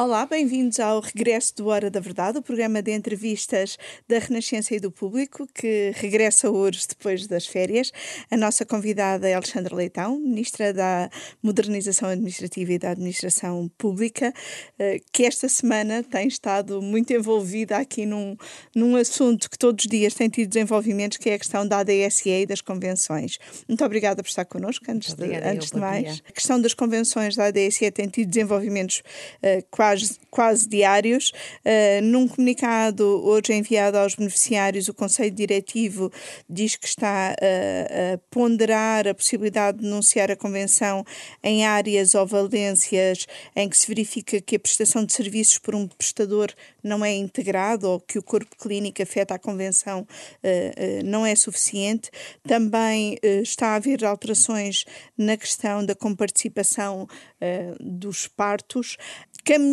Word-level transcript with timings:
Olá, 0.00 0.24
bem-vindos 0.26 0.78
ao 0.78 1.00
regresso 1.00 1.56
do 1.56 1.66
Hora 1.66 1.90
da 1.90 1.98
Verdade, 1.98 2.38
o 2.38 2.42
programa 2.42 2.80
de 2.80 2.92
entrevistas 2.92 3.76
da 4.06 4.20
Renascença 4.20 4.72
e 4.72 4.78
do 4.78 4.92
Público, 4.92 5.44
que 5.52 5.90
regressa 5.96 6.48
hoje 6.48 6.86
depois 6.88 7.26
das 7.26 7.48
férias. 7.48 7.90
A 8.30 8.36
nossa 8.36 8.64
convidada 8.64 9.28
é 9.28 9.34
Alexandra 9.34 9.74
Leitão, 9.74 10.16
Ministra 10.20 10.72
da 10.72 11.10
Modernização 11.42 12.10
Administrativa 12.10 12.74
e 12.74 12.78
da 12.78 12.92
Administração 12.92 13.68
Pública, 13.76 14.32
eh, 14.78 15.00
que 15.10 15.24
esta 15.24 15.48
semana 15.48 16.04
tem 16.04 16.28
estado 16.28 16.80
muito 16.80 17.12
envolvida 17.12 17.78
aqui 17.78 18.06
num, 18.06 18.36
num 18.76 18.94
assunto 18.94 19.50
que 19.50 19.58
todos 19.58 19.84
os 19.84 19.90
dias 19.90 20.14
tem 20.14 20.28
tido 20.28 20.48
desenvolvimentos, 20.48 21.18
que 21.18 21.28
é 21.28 21.34
a 21.34 21.38
questão 21.40 21.66
da 21.66 21.80
ADSE 21.80 22.30
e 22.30 22.46
das 22.46 22.60
convenções. 22.60 23.36
Muito 23.66 23.84
obrigada 23.84 24.22
por 24.22 24.28
estar 24.28 24.44
connosco, 24.44 24.84
antes, 24.88 25.12
de, 25.12 25.34
antes 25.38 25.72
de 25.72 25.76
mais. 25.80 26.04
Dia. 26.04 26.22
A 26.28 26.32
questão 26.32 26.60
das 26.60 26.72
convenções 26.72 27.34
da 27.34 27.46
ADSE 27.46 27.90
tem 27.90 28.06
tido 28.06 28.28
desenvolvimentos 28.28 29.02
uh, 29.42 29.66
quase 29.72 29.87
quase, 29.88 30.18
quase 30.30 30.68
diários. 30.68 31.32
Uh, 31.64 32.02
num 32.02 32.28
comunicado 32.28 33.04
hoje 33.24 33.54
enviado 33.54 33.96
aos 33.96 34.14
beneficiários, 34.14 34.88
o 34.88 34.94
Conselho 34.94 35.30
Diretivo 35.30 36.12
diz 36.48 36.76
que 36.76 36.86
está 36.86 37.34
uh, 37.34 38.14
a 38.14 38.18
ponderar 38.30 39.08
a 39.08 39.14
possibilidade 39.14 39.78
de 39.78 39.84
denunciar 39.84 40.30
a 40.30 40.36
Convenção 40.36 41.04
em 41.42 41.64
áreas 41.64 42.14
ou 42.14 42.26
valências 42.26 43.26
em 43.56 43.68
que 43.68 43.76
se 43.76 43.86
verifica 43.86 44.40
que 44.40 44.56
a 44.56 44.58
prestação 44.58 45.04
de 45.04 45.12
serviços 45.12 45.58
por 45.58 45.74
um 45.74 45.86
prestador 45.86 46.52
não 46.82 47.04
é 47.04 47.14
integrado 47.14 47.88
ou 47.88 48.00
que 48.00 48.18
o 48.18 48.22
corpo 48.22 48.56
clínico 48.56 49.02
afeta 49.02 49.34
a 49.34 49.38
Convenção 49.38 50.00
uh, 50.00 51.04
não 51.04 51.24
é 51.24 51.34
suficiente. 51.34 52.10
Também 52.46 53.18
está 53.22 53.68
a 53.68 53.74
haver 53.76 54.04
alterações 54.04 54.84
na 55.16 55.36
questão 55.36 55.84
da 55.84 55.94
comparticipação 55.94 57.06
dos 57.80 58.26
partos. 58.26 58.96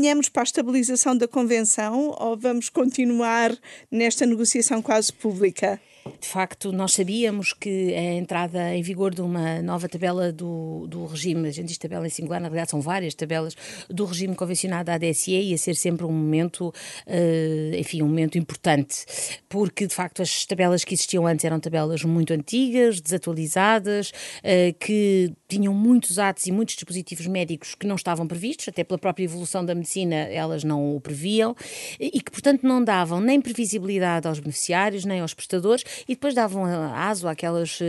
Caminhamos 0.06 0.30
para 0.30 0.44
a 0.44 0.46
estabilização 0.46 1.18
da 1.18 1.28
convenção 1.28 2.16
ou 2.20 2.38
vamos 2.38 2.70
continuar 2.70 3.52
nesta 3.90 4.24
negociação 4.24 4.80
quase 4.80 5.12
pública? 5.12 5.82
De 6.26 6.28
facto, 6.28 6.72
nós 6.72 6.94
sabíamos 6.94 7.52
que 7.52 7.94
a 7.96 8.14
entrada 8.14 8.76
em 8.76 8.82
vigor 8.82 9.14
de 9.14 9.22
uma 9.22 9.62
nova 9.62 9.90
tabela 9.90 10.32
do, 10.32 10.86
do 10.88 11.06
regime, 11.06 11.48
a 11.48 11.52
gente 11.52 11.70
diz 11.70 11.78
tabela 11.80 12.06
em 12.06 12.10
singular, 12.12 12.40
na 12.40 12.48
realidade 12.48 12.70
são 12.72 12.80
várias 12.80 13.16
tabelas, 13.16 13.56
do 13.90 14.06
regime 14.06 14.36
convencionado 14.36 14.86
da 14.86 14.94
ADSE 14.96 15.32
ia 15.32 15.58
ser 15.58 15.76
sempre 15.76 16.06
um 16.06 16.12
momento, 16.12 16.68
uh, 17.08 17.76
enfim, 17.76 18.04
um 18.04 18.08
momento 18.08 18.38
importante, 18.38 19.06
porque 19.50 19.88
de 19.88 19.96
facto 19.96 20.22
as 20.22 20.46
tabelas 20.46 20.84
que 20.84 20.94
existiam 20.94 21.26
antes 21.26 21.44
eram 21.44 21.60
tabelas 21.60 22.04
muito 22.04 22.34
antigas, 22.34 23.02
desatualizadas, 23.02 24.10
uh, 24.10 24.74
que 24.80 25.32
tinham 25.48 25.74
muitos 25.74 26.20
atos 26.20 26.46
e 26.46 26.52
muitos 26.52 26.76
dispositivos 26.76 27.26
médicos 27.26 27.74
que 27.74 27.88
não 27.88 27.96
estavam 27.96 28.28
previstos, 28.28 28.68
até 28.68 28.84
pela 28.84 29.00
própria 29.00 29.24
evolução 29.24 29.66
da 29.66 29.74
medicina 29.74 30.16
elas 30.16 30.64
não 30.64 30.96
o 30.96 31.02
previam, 31.02 31.56
e 32.00 32.22
que 32.22 32.32
portanto 32.32 32.62
não 32.64 32.84
davam 32.84 33.20
nem 33.20 33.42
previsibilidade 33.42 34.28
aos 34.28 34.40
beneficiários, 34.40 35.04
nem 35.04 35.22
aos 35.22 35.34
prestadores, 35.34 35.84
e 36.08 36.14
depois 36.16 36.34
davam 36.34 36.66
aso 36.66 37.28
àquelas 37.28 37.80
uh, 37.80 37.86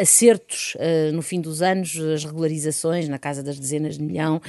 acertos 0.00 0.74
uh, 0.76 1.12
no 1.12 1.22
fim 1.22 1.40
dos 1.40 1.62
anos, 1.62 1.96
as 1.98 2.24
regularizações 2.24 3.08
na 3.08 3.18
casa 3.18 3.42
das 3.42 3.58
dezenas 3.58 3.98
de 3.98 4.04
milhão 4.04 4.40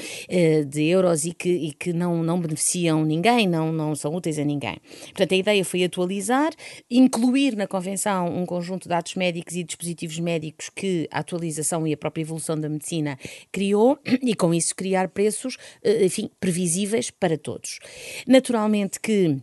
de 0.68 0.84
euros 0.84 1.26
e 1.26 1.34
que, 1.34 1.50
e 1.50 1.74
que 1.74 1.94
não, 1.94 2.24
não 2.24 2.40
beneficiam 2.40 3.04
ninguém, 3.04 3.48
não, 3.48 3.72
não 3.72 3.96
são 3.96 4.14
úteis 4.14 4.40
a 4.40 4.44
ninguém. 4.44 4.78
Portanto, 5.06 5.34
a 5.34 5.36
ideia 5.36 5.66
foi 5.66 5.84
atualizar, 5.84 6.52
incluir 6.90 7.56
na 7.56 7.68
Convenção 7.68 8.28
um 8.28 8.46
conjunto 8.46 8.88
de 8.88 8.94
atos 8.94 9.16
médicos 9.16 9.56
e 9.56 9.64
dispositivos 9.64 10.20
médicos 10.20 10.70
que 10.70 11.08
a 11.12 11.20
atualização 11.20 11.88
e 11.88 11.94
a 11.94 11.98
própria 11.98 12.22
evolução 12.22 12.60
da 12.60 12.70
medicina 12.70 13.18
criou 13.52 14.00
e 14.22 14.36
com 14.36 14.54
isso 14.54 14.76
criar 14.76 15.10
preços, 15.10 15.58
enfim, 15.84 16.30
previsíveis 16.40 17.12
para 17.12 17.38
todos. 17.38 17.80
Naturalmente 18.28 19.00
que 19.00 19.38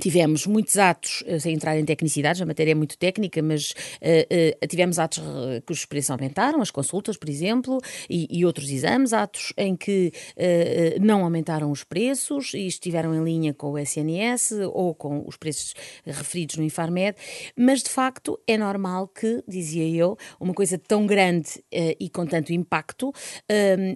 Tivemos 0.00 0.46
muitos 0.46 0.78
atos, 0.78 1.22
eh, 1.26 1.38
sem 1.38 1.54
entrar 1.54 1.78
em 1.78 1.84
tecnicidades, 1.84 2.40
a 2.40 2.46
matéria 2.46 2.72
é 2.72 2.74
muito 2.74 2.96
técnica, 2.96 3.42
mas 3.42 3.72
uh, 4.00 4.62
uh, 4.62 4.66
tivemos 4.66 4.98
atos 4.98 5.22
que 5.66 5.72
os 5.72 5.84
preços 5.84 6.10
aumentaram, 6.10 6.62
as 6.62 6.70
consultas, 6.70 7.18
por 7.18 7.28
exemplo, 7.28 7.78
e, 8.08 8.26
e 8.30 8.46
outros 8.46 8.70
exames, 8.70 9.12
atos 9.12 9.52
em 9.58 9.76
que 9.76 10.10
uh, 10.36 11.04
não 11.04 11.22
aumentaram 11.22 11.70
os 11.70 11.84
preços 11.84 12.54
e 12.54 12.66
estiveram 12.66 13.14
em 13.14 13.22
linha 13.22 13.52
com 13.52 13.72
o 13.72 13.78
SNS 13.78 14.52
ou 14.72 14.94
com 14.94 15.22
os 15.26 15.36
preços 15.36 15.74
referidos 16.06 16.56
no 16.56 16.64
Infarmed, 16.64 17.16
mas 17.54 17.82
de 17.82 17.90
facto 17.90 18.40
é 18.46 18.56
normal 18.56 19.06
que, 19.08 19.44
dizia 19.46 19.86
eu, 19.86 20.16
uma 20.40 20.54
coisa 20.54 20.78
tão 20.78 21.06
grande 21.06 21.62
e 21.98 22.08
com 22.08 22.24
tanto 22.26 22.52
impacto 22.52 23.12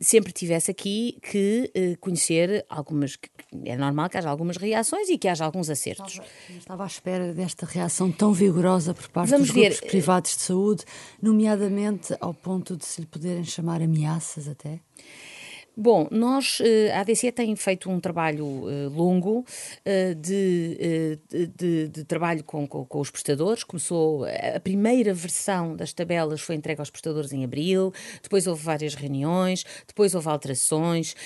sempre 0.00 0.32
tivesse 0.32 0.70
aqui 0.70 1.18
que 1.22 1.96
conhecer 2.00 2.64
algumas. 2.68 3.16
É 3.64 3.76
normal 3.76 4.08
que 4.08 4.18
haja 4.18 4.28
algumas 4.28 4.56
reações 4.56 5.08
e 5.08 5.18
que 5.18 5.28
haja 5.28 5.44
alguns 5.44 5.70
acertos 5.70 5.93
certos. 5.96 6.14
Estava, 6.14 6.58
estava 6.58 6.84
à 6.84 6.86
espera 6.86 7.32
desta 7.32 7.66
reação 7.66 8.10
tão 8.10 8.32
vigorosa 8.32 8.94
por 8.94 9.08
parte 9.08 9.30
Vamos 9.30 9.48
dos 9.48 9.54
ver. 9.54 9.70
grupos 9.70 9.88
privados 9.88 10.30
de 10.36 10.42
saúde, 10.42 10.84
nomeadamente 11.20 12.14
ao 12.20 12.34
ponto 12.34 12.76
de 12.76 12.84
se 12.84 13.00
lhe 13.00 13.06
poderem 13.06 13.44
chamar 13.44 13.82
ameaças 13.82 14.48
até? 14.48 14.80
Bom, 15.76 16.06
nós, 16.08 16.60
eh, 16.60 16.92
a 16.92 17.00
ADC 17.00 17.32
tem 17.32 17.56
feito 17.56 17.90
um 17.90 17.98
trabalho 17.98 18.46
uh, 18.46 18.88
longo 18.90 19.40
uh, 19.40 20.14
de, 20.14 21.18
de, 21.56 21.88
de, 21.88 22.04
trabalho 22.04 22.44
com, 22.44 22.64
com, 22.64 22.84
com, 22.84 23.00
os 23.00 23.10
prestadores. 23.10 23.64
Começou, 23.64 24.24
a 24.24 24.60
primeira 24.60 25.12
versão 25.12 25.74
das 25.74 25.92
tabelas 25.92 26.40
foi 26.40 26.54
entregue 26.54 26.80
aos 26.80 26.90
prestadores 26.90 27.32
em 27.32 27.42
abril, 27.42 27.92
depois 28.22 28.46
houve 28.46 28.62
várias 28.62 28.94
reuniões, 28.94 29.64
depois 29.84 30.14
houve 30.14 30.28
alterações, 30.28 31.16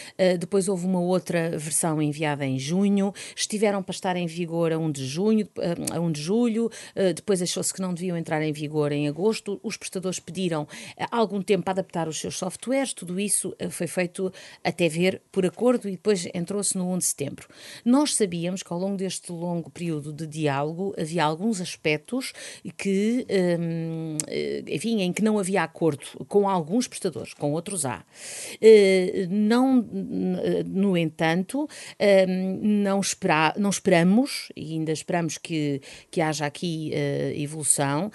depois 0.40 0.66
houve 0.66 0.86
uma 0.86 1.00
outra 1.00 1.50
versão 1.58 2.00
enviada 2.00 2.46
em 2.46 2.58
junho, 2.58 3.12
estiveram 3.36 3.82
para 3.82 3.92
estar 3.92 4.16
em 4.16 4.26
vigor 4.26 4.72
a 4.72 4.78
1 4.78 4.90
de 4.90 5.06
junho, 5.06 5.48
a 5.92 6.00
1 6.00 6.12
de 6.12 6.22
julho, 6.22 6.70
depois 7.14 7.42
achou-se 7.42 7.72
que 7.72 7.80
não 7.80 7.92
deviam 7.92 8.16
entrar 8.16 8.42
em 8.42 8.52
vigor 8.52 8.92
em 8.92 9.08
agosto, 9.08 9.60
os 9.62 9.76
prestadores 9.76 10.18
pediram 10.18 10.66
algum 11.10 11.42
tempo 11.42 11.64
para 11.64 11.72
adaptar 11.72 12.08
os 12.08 12.18
seus 12.18 12.36
softwares, 12.36 12.92
tudo 12.92 13.20
isso 13.20 13.54
foi 13.70 13.86
feito 13.86 14.32
até 14.62 14.88
ver 14.88 15.22
por 15.30 15.46
acordo 15.46 15.88
e 15.88 15.92
depois 15.92 16.28
entrou-se 16.34 16.76
no 16.76 16.92
1 16.92 16.98
de 16.98 17.04
setembro. 17.04 17.48
Nós 17.84 18.14
sabíamos 18.14 18.62
que 18.62 18.72
ao 18.72 18.78
longo 18.78 18.96
deste 18.96 19.32
longo 19.32 19.70
período 19.70 20.12
de 20.12 20.26
diálogo 20.26 20.94
havia 20.98 21.24
alguns 21.24 21.60
aspectos 21.60 22.32
que, 22.76 23.26
hum, 23.58 24.16
eh, 24.26 24.62
enfim, 24.68 25.02
em 25.02 25.12
que 25.12 25.22
não 25.22 25.38
havia 25.38 25.62
acordo 25.62 26.04
com 26.28 26.48
alguns 26.48 26.86
prestadores, 26.86 27.34
com 27.34 27.52
outros 27.52 27.84
há. 27.84 28.04
Eh, 28.60 29.26
não, 29.30 29.82
no 30.66 30.96
entanto, 30.96 31.68
hum, 32.28 32.60
não, 32.62 33.00
espera, 33.00 33.54
não 33.56 33.70
esperamos, 33.70 34.50
e 34.56 34.74
ainda 34.74 34.92
esperamos 34.92 35.38
que, 35.38 35.80
que 36.10 36.20
haja 36.20 36.46
aqui 36.46 36.92
evolução, 37.34 38.10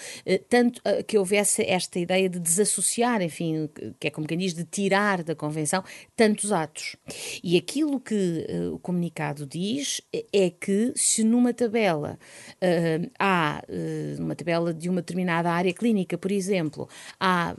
tanto 0.49 0.81
que 1.07 1.17
houvesse 1.17 1.63
esta 1.63 1.99
ideia 1.99 2.29
de 2.29 2.39
desassociar, 2.39 3.21
enfim, 3.21 3.69
que 3.99 4.07
é 4.07 4.11
como 4.11 4.27
quem 4.27 4.37
diz, 4.37 4.53
de 4.53 4.63
tirar 4.65 5.23
da 5.23 5.35
Convenção 5.35 5.83
tantos 6.15 6.51
atos. 6.51 6.95
E 7.43 7.57
aquilo 7.57 7.99
que 7.99 8.45
uh, 8.49 8.75
o 8.75 8.79
comunicado 8.79 9.45
diz 9.45 10.01
é 10.31 10.49
que 10.49 10.93
se 10.95 11.23
numa 11.23 11.53
tabela 11.53 12.19
uh, 12.55 13.11
há, 13.19 13.63
uh, 13.67 14.21
numa 14.21 14.35
tabela 14.35 14.73
de 14.73 14.89
uma 14.89 15.01
determinada 15.01 15.51
área 15.51 15.73
clínica, 15.73 16.17
por 16.17 16.31
exemplo, 16.31 16.87
há 17.19 17.55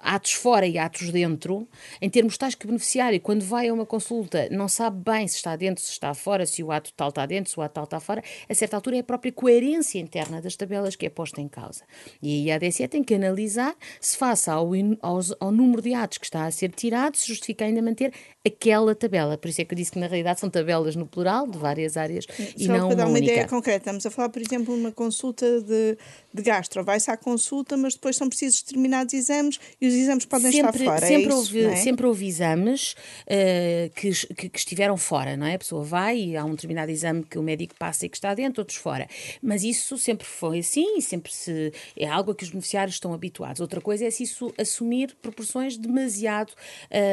atos 0.00 0.32
fora 0.32 0.66
e 0.66 0.78
atos 0.78 1.10
dentro, 1.10 1.68
em 2.00 2.08
termos 2.08 2.38
tais 2.38 2.54
que 2.54 2.64
o 2.64 2.68
beneficiário, 2.68 3.20
quando 3.20 3.42
vai 3.42 3.68
a 3.68 3.74
uma 3.74 3.86
consulta, 3.86 4.48
não 4.50 4.68
sabe 4.68 5.02
bem 5.10 5.26
se 5.26 5.36
está 5.36 5.56
dentro, 5.56 5.82
se 5.82 5.90
está 5.90 6.14
fora, 6.14 6.46
se 6.46 6.62
o 6.62 6.70
ato 6.70 6.92
tal 6.94 7.08
está 7.08 7.26
dentro, 7.26 7.50
se 7.50 7.58
o 7.58 7.62
ato 7.62 7.74
tal 7.74 7.84
está 7.84 8.00
fora, 8.00 8.22
a 8.48 8.54
certa 8.54 8.76
altura 8.76 8.96
é 8.96 9.00
a 9.00 9.04
própria 9.04 9.32
coerência 9.32 9.98
interna 9.98 10.40
das 10.40 10.56
tabelas 10.56 10.94
que 10.94 11.06
é 11.06 11.10
posta 11.10 11.40
em 11.40 11.48
causa. 11.48 11.82
E 12.22 12.50
a 12.50 12.56
ADSE 12.56 12.86
tem 12.88 13.02
que 13.02 13.14
analisar 13.14 13.74
se 14.00 14.16
face 14.16 14.48
ao, 14.48 14.70
ao, 15.02 15.20
ao 15.40 15.50
número 15.50 15.82
de 15.82 15.94
atos 15.94 16.18
que 16.18 16.26
está 16.26 16.46
a 16.46 16.50
ser 16.50 16.70
tirado, 16.70 17.16
se 17.16 17.26
justifica 17.28 17.47
fica 17.48 17.64
ainda 17.64 17.80
manter 17.80 18.12
aquela 18.46 18.94
tabela. 18.94 19.38
Por 19.38 19.48
isso 19.48 19.62
é 19.62 19.64
que 19.64 19.72
eu 19.72 19.76
disse 19.76 19.90
que 19.90 19.98
na 19.98 20.06
realidade 20.06 20.38
são 20.38 20.50
tabelas 20.50 20.94
no 20.94 21.06
plural, 21.06 21.46
de 21.46 21.56
várias 21.56 21.96
áreas, 21.96 22.26
Só 22.26 22.42
e 22.58 22.68
não 22.68 22.88
para 22.88 22.96
dar 22.96 23.06
uma, 23.06 23.12
única. 23.16 23.32
ideia 23.32 23.48
concreta, 23.48 23.78
estamos 23.78 24.04
a 24.04 24.10
falar, 24.10 24.28
por 24.28 24.42
exemplo, 24.42 24.74
de 24.74 24.80
uma 24.80 24.92
consulta 24.92 25.62
de, 25.62 25.96
de 26.32 26.42
gastro. 26.42 26.84
Vai-se 26.84 27.10
à 27.10 27.16
consulta, 27.16 27.76
mas 27.76 27.94
depois 27.94 28.16
são 28.16 28.28
precisos 28.28 28.62
determinados 28.62 29.14
exames 29.14 29.58
e 29.80 29.88
os 29.88 29.94
exames 29.94 30.24
podem 30.24 30.52
sempre, 30.52 30.82
estar 30.82 30.84
fora. 30.84 31.06
Sempre, 31.06 31.32
é 31.32 31.34
houve, 31.34 31.64
é? 31.64 31.76
sempre 31.76 32.06
houve 32.06 32.26
exames 32.26 32.92
uh, 32.92 33.90
que, 33.94 34.10
que, 34.34 34.48
que, 34.48 34.58
estiveram 34.58 34.96
fora, 34.96 35.36
não 35.36 35.46
é? 35.46 35.54
A 35.54 35.58
pessoa 35.58 35.82
vai 35.82 36.18
e 36.18 36.36
há 36.36 36.44
um 36.44 36.50
determinado 36.50 36.90
exame 36.90 37.24
que 37.24 37.38
o 37.38 37.42
médico 37.42 37.74
passa 37.78 38.06
e 38.06 38.08
que 38.08 38.16
está 38.16 38.34
dentro, 38.34 38.60
outros 38.60 38.78
fora. 38.78 39.08
Mas 39.42 39.64
isso 39.64 39.96
sempre 39.98 40.26
foi 40.26 40.60
assim 40.60 40.98
e 40.98 41.02
sempre 41.02 41.32
se, 41.32 41.72
é 41.96 42.06
algo 42.06 42.32
a 42.32 42.34
que 42.34 42.44
os 42.44 42.50
beneficiários 42.50 42.96
estão 42.96 43.12
habituados. 43.12 43.60
Outra 43.60 43.80
coisa 43.80 44.04
é 44.04 44.10
se 44.10 44.22
isso 44.22 44.52
assumir 44.58 45.16
proporções 45.20 45.76
demasiado 45.76 46.52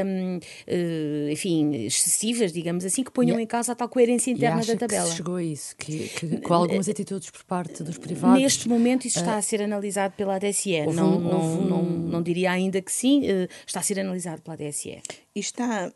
um, 0.05 0.37
uh, 0.37 1.29
enfim, 1.31 1.85
excessivas, 1.85 2.51
digamos 2.51 2.85
assim, 2.85 3.03
que 3.03 3.11
ponham 3.11 3.39
em 3.39 3.47
causa 3.47 3.71
a 3.71 3.75
tal 3.75 3.89
coerência 3.89 4.31
interna 4.31 4.63
da 4.63 4.75
tabela. 4.75 5.09
Que 5.09 5.15
chegou 5.15 5.35
a 5.35 5.43
isso, 5.43 5.75
que, 5.77 6.09
que, 6.09 6.37
com 6.41 6.53
algumas 6.53 6.89
atitudes 6.89 7.29
por 7.29 7.43
parte 7.43 7.83
dos 7.83 7.97
privados. 7.97 8.41
Neste 8.41 8.67
momento, 8.67 9.05
isso 9.07 9.14
está 9.17 9.37
a 9.37 9.41
ser 9.41 9.61
analisado 9.61 10.13
pela 10.15 10.35
ADSE. 10.35 10.85
Não, 10.87 11.19
não, 11.19 11.61
não, 11.61 11.83
não, 11.83 12.21
diria 12.21 12.51
ainda 12.51 12.81
que 12.81 12.91
sim, 12.91 13.23
está 13.65 13.79
a 13.79 13.83
ser 13.83 13.99
analisado 13.99 14.41
pela 14.41 14.55
ADSE. 14.55 15.01
E 15.35 15.39
está 15.39 15.91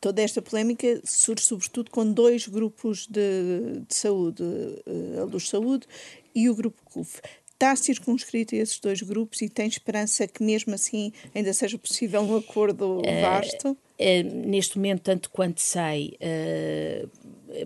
toda 0.00 0.20
esta 0.20 0.42
polémica 0.42 1.00
surge 1.04 1.44
sobretudo 1.44 1.88
com 1.92 2.12
dois 2.12 2.48
grupos 2.48 3.06
de, 3.06 3.80
de 3.86 3.94
saúde, 3.94 4.42
a 5.20 5.22
Luz 5.22 5.48
Saúde 5.48 5.86
e 6.34 6.50
o 6.50 6.54
grupo 6.56 6.82
CUF 6.84 7.20
está 7.60 7.76
circunscrito 7.76 8.54
a 8.54 8.58
esses 8.58 8.80
dois 8.80 9.02
grupos 9.02 9.42
e 9.42 9.48
tem 9.48 9.68
esperança 9.68 10.26
que 10.26 10.42
mesmo 10.42 10.74
assim 10.74 11.12
ainda 11.34 11.52
seja 11.52 11.76
possível 11.76 12.22
um 12.22 12.36
acordo 12.36 13.02
vasto? 13.20 13.72
Uh, 13.72 13.72
uh, 13.72 14.46
neste 14.46 14.78
momento, 14.78 15.02
tanto 15.02 15.28
quanto 15.28 15.60
sei, 15.60 16.16
uh, 16.16 17.10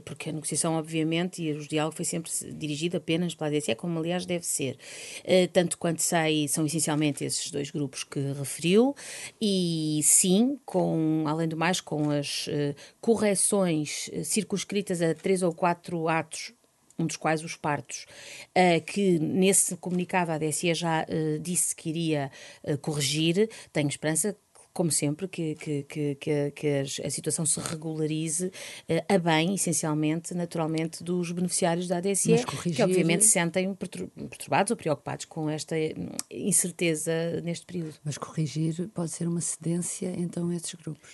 porque 0.05 0.31
a 0.31 0.33
negociação, 0.33 0.75
obviamente, 0.75 1.43
e 1.43 1.53
o 1.53 1.67
diálogo 1.67 1.97
foi 1.97 2.05
sempre 2.05 2.31
dirigido 2.53 2.97
apenas 2.97 3.35
pela 3.35 3.49
ADSE, 3.49 3.75
como 3.75 3.99
aliás 3.99 4.27
deve 4.27 4.47
ser. 4.47 4.77
tanto 5.53 5.79
quanto 5.79 6.03
sei, 6.03 6.49
são 6.49 6.67
essencialmente 6.67 7.25
esses 7.25 7.51
dois 7.51 7.71
grupos 7.71 8.05
que 8.05 8.21
referiu, 8.33 8.95
e 9.41 10.01
sim, 10.03 10.59
com, 10.65 11.25
além 11.27 11.49
do 11.49 11.57
mais, 11.57 11.81
com 11.81 12.11
as 12.11 12.49
correções 13.01 14.11
circunscritas 14.25 15.03
a 15.03 15.15
três 15.15 15.43
ou 15.43 15.53
quatro 15.53 16.09
atos 16.09 16.53
um 16.97 17.07
dos 17.07 17.17
quais 17.17 17.43
os 17.43 17.57
partos, 17.57 18.07
que 18.87 19.19
nesse 19.19 19.77
comunicado 19.77 20.31
a 20.31 20.35
ADSE 20.37 20.75
já 20.75 21.05
disse 21.41 21.75
que 21.75 21.89
iria 21.89 22.31
corrigir. 22.81 23.51
Tenho 23.73 23.89
esperança 23.89 24.37
como 24.75 24.91
sempre, 24.91 25.29
que, 25.29 25.55
que, 25.55 25.85
que, 25.85 26.51
que 26.51 26.69
a, 26.69 27.11
situação 27.11 27.47
se 27.47 27.61
regularize 27.61 28.51
a 29.09 29.19
bem, 29.19 29.55
essencialmente, 29.55 30.35
naturalmente, 30.35 31.05
dos 31.05 31.31
beneficiários 31.31 31.87
da 31.87 31.99
ADSE, 31.99 32.45
corrigir... 32.45 32.77
que 32.77 32.83
obviamente 32.83 33.25
se 33.25 33.31
sentem 33.31 33.73
perturbados 33.75 34.73
ou 34.73 34.77
preocupados 34.77 35.25
com 35.27 35.49
esta 35.49 35.77
hum, 35.77 36.09
incerteza 36.29 37.41
neste 37.43 37.65
período. 37.65 37.95
Mas 38.05 38.19
corrigir 38.19 38.89
pode 38.89 39.13
ser 39.13 39.29
uma 39.29 39.41
cedência, 39.41 40.13
então, 40.19 40.49
a 40.49 40.57
esses 40.57 40.75
grupos? 40.75 41.09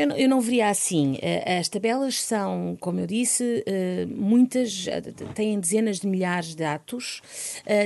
Eu 0.00 0.06
não, 0.06 0.16
eu 0.16 0.28
não 0.30 0.40
veria 0.40 0.70
assim. 0.70 1.18
Eh, 1.20 1.58
as 1.58 1.68
tabelas 1.68 2.22
são, 2.22 2.74
como 2.80 3.00
eu 3.00 3.06
disse, 3.06 3.62
eh, 3.66 4.06
muitas, 4.06 4.86
eh, 4.88 5.02
têm 5.34 5.60
dezenas 5.60 6.00
de 6.00 6.06
milhares 6.06 6.54
de 6.54 6.64
atos, 6.64 7.20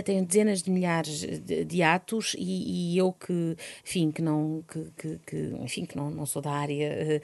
têm 0.05 0.23
dezenas 0.23 0.63
de 0.63 0.71
milhares 0.71 1.21
de, 1.21 1.65
de 1.65 1.83
atos 1.83 2.37
e, 2.39 2.93
e, 2.95 2.99
eu 2.99 3.13
que, 3.13 3.57
enfim, 3.85 4.13
que 4.13 4.23
não, 4.23 4.63
que, 4.69 4.87
que, 4.97 5.21
que, 5.27 5.37
enfim, 5.61 5.85
que 5.85 5.97
não, 5.97 6.09
não 6.09 6.25
sou 6.25 6.41
da 6.41 6.53
área, 6.53 7.21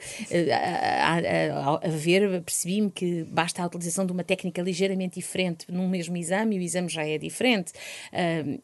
a, 0.51 1.13
a, 1.13 1.87
a 1.87 1.89
ver, 1.89 2.41
percebi-me 2.41 2.91
que 2.91 3.23
basta 3.23 3.63
a 3.63 3.67
utilização 3.67 4.05
de 4.05 4.11
uma 4.11 4.23
técnica 4.23 4.61
ligeiramente 4.61 5.15
diferente 5.15 5.71
num 5.71 5.87
mesmo 5.87 6.17
exame 6.17 6.57
e 6.57 6.59
o 6.59 6.61
exame 6.61 6.89
já 6.89 7.05
é 7.05 7.17
diferente 7.17 7.71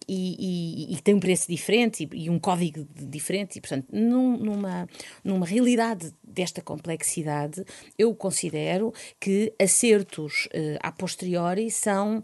e, 0.07 0.89
e, 0.89 0.93
e 0.93 1.01
tem 1.01 1.15
um 1.15 1.19
preço 1.19 1.47
diferente 1.47 2.07
e, 2.11 2.29
um 2.29 2.39
código 2.39 2.85
diferente 2.93 3.57
e, 3.57 3.61
portanto, 3.61 3.85
num, 3.91 4.37
numa, 4.37 4.89
numa 5.23 5.45
realidade 5.45 6.11
desta 6.23 6.61
complexidade, 6.61 7.63
eu 7.97 8.13
considero 8.15 8.93
que 9.19 9.53
acertos 9.59 10.47
uh, 10.47 10.77
a 10.81 10.91
posteriori 10.91 11.71
são 11.71 12.23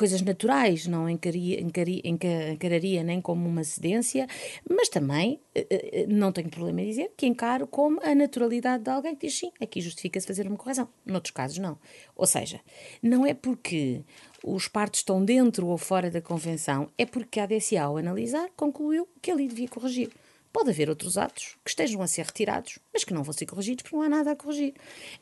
coisas 0.00 0.22
naturais, 0.22 0.86
não 0.86 1.10
encaria, 1.10 1.60
encaria, 1.60 2.00
encararia 2.04 3.04
nem 3.04 3.20
como 3.20 3.46
uma 3.46 3.62
cedência, 3.62 4.26
mas 4.66 4.88
também 4.88 5.38
uh, 5.54 6.06
não 6.08 6.32
tenho 6.32 6.48
problema 6.48 6.80
em 6.80 6.86
dizer 6.86 7.12
que 7.16 7.26
encaro 7.26 7.66
como 7.66 8.00
a 8.02 8.14
naturalidade 8.14 8.84
de 8.84 8.90
alguém 8.90 9.14
que 9.14 9.26
diz 9.26 9.38
sim, 9.38 9.52
aqui 9.60 9.80
justifica-se 9.80 10.26
fazer 10.26 10.46
uma 10.46 10.56
correção. 10.56 10.88
Noutros 11.04 11.32
casos, 11.32 11.58
não. 11.58 11.78
Ou 12.16 12.26
seja, 12.26 12.60
não 13.02 13.26
é 13.26 13.34
porque 13.34 14.02
os 14.42 14.68
partos 14.68 15.00
estão 15.00 15.22
dentro 15.22 15.66
ou 15.66 15.76
fora 15.76 16.10
da 16.10 16.22
convenção, 16.22 16.88
é 16.96 17.04
porque 17.04 17.38
a 17.38 17.44
ADSA, 17.44 17.82
ao 17.82 17.98
analisar, 17.98 18.48
concluiu 18.56 19.06
que 19.20 19.30
ali 19.30 19.46
devia 19.48 19.68
corrigir. 19.68 20.10
Pode 20.52 20.70
haver 20.70 20.88
outros 20.88 21.16
atos 21.16 21.56
que 21.64 21.70
estejam 21.70 22.02
a 22.02 22.06
ser 22.06 22.26
retirados, 22.26 22.78
mas 22.92 23.04
que 23.04 23.14
não 23.14 23.22
vão 23.22 23.32
ser 23.32 23.46
corrigidos 23.46 23.82
porque 23.82 23.96
não 23.96 24.02
há 24.02 24.08
nada 24.08 24.32
a 24.32 24.36
corrigir. 24.36 24.74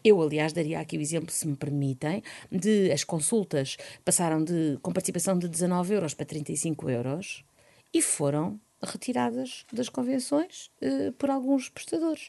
Eu, 0.02 0.20
aliás, 0.22 0.52
daria 0.52 0.80
aqui 0.80 0.96
o 0.96 1.00
exemplo, 1.00 1.30
se 1.30 1.46
me 1.46 1.56
permitem, 1.56 2.22
de 2.50 2.90
as 2.90 3.04
consultas 3.04 3.76
passaram 4.04 4.42
de, 4.42 4.78
com 4.80 4.92
participação 4.92 5.38
de 5.38 5.48
19 5.48 5.94
euros 5.94 6.14
para 6.14 6.25
35 6.25 6.88
euros 6.88 7.44
e 7.92 8.00
foram 8.00 8.58
retiradas 8.82 9.64
das 9.72 9.88
convenções 9.88 10.70
uh, 10.82 11.12
por 11.12 11.30
alguns 11.30 11.69
prestadores. 11.69 12.28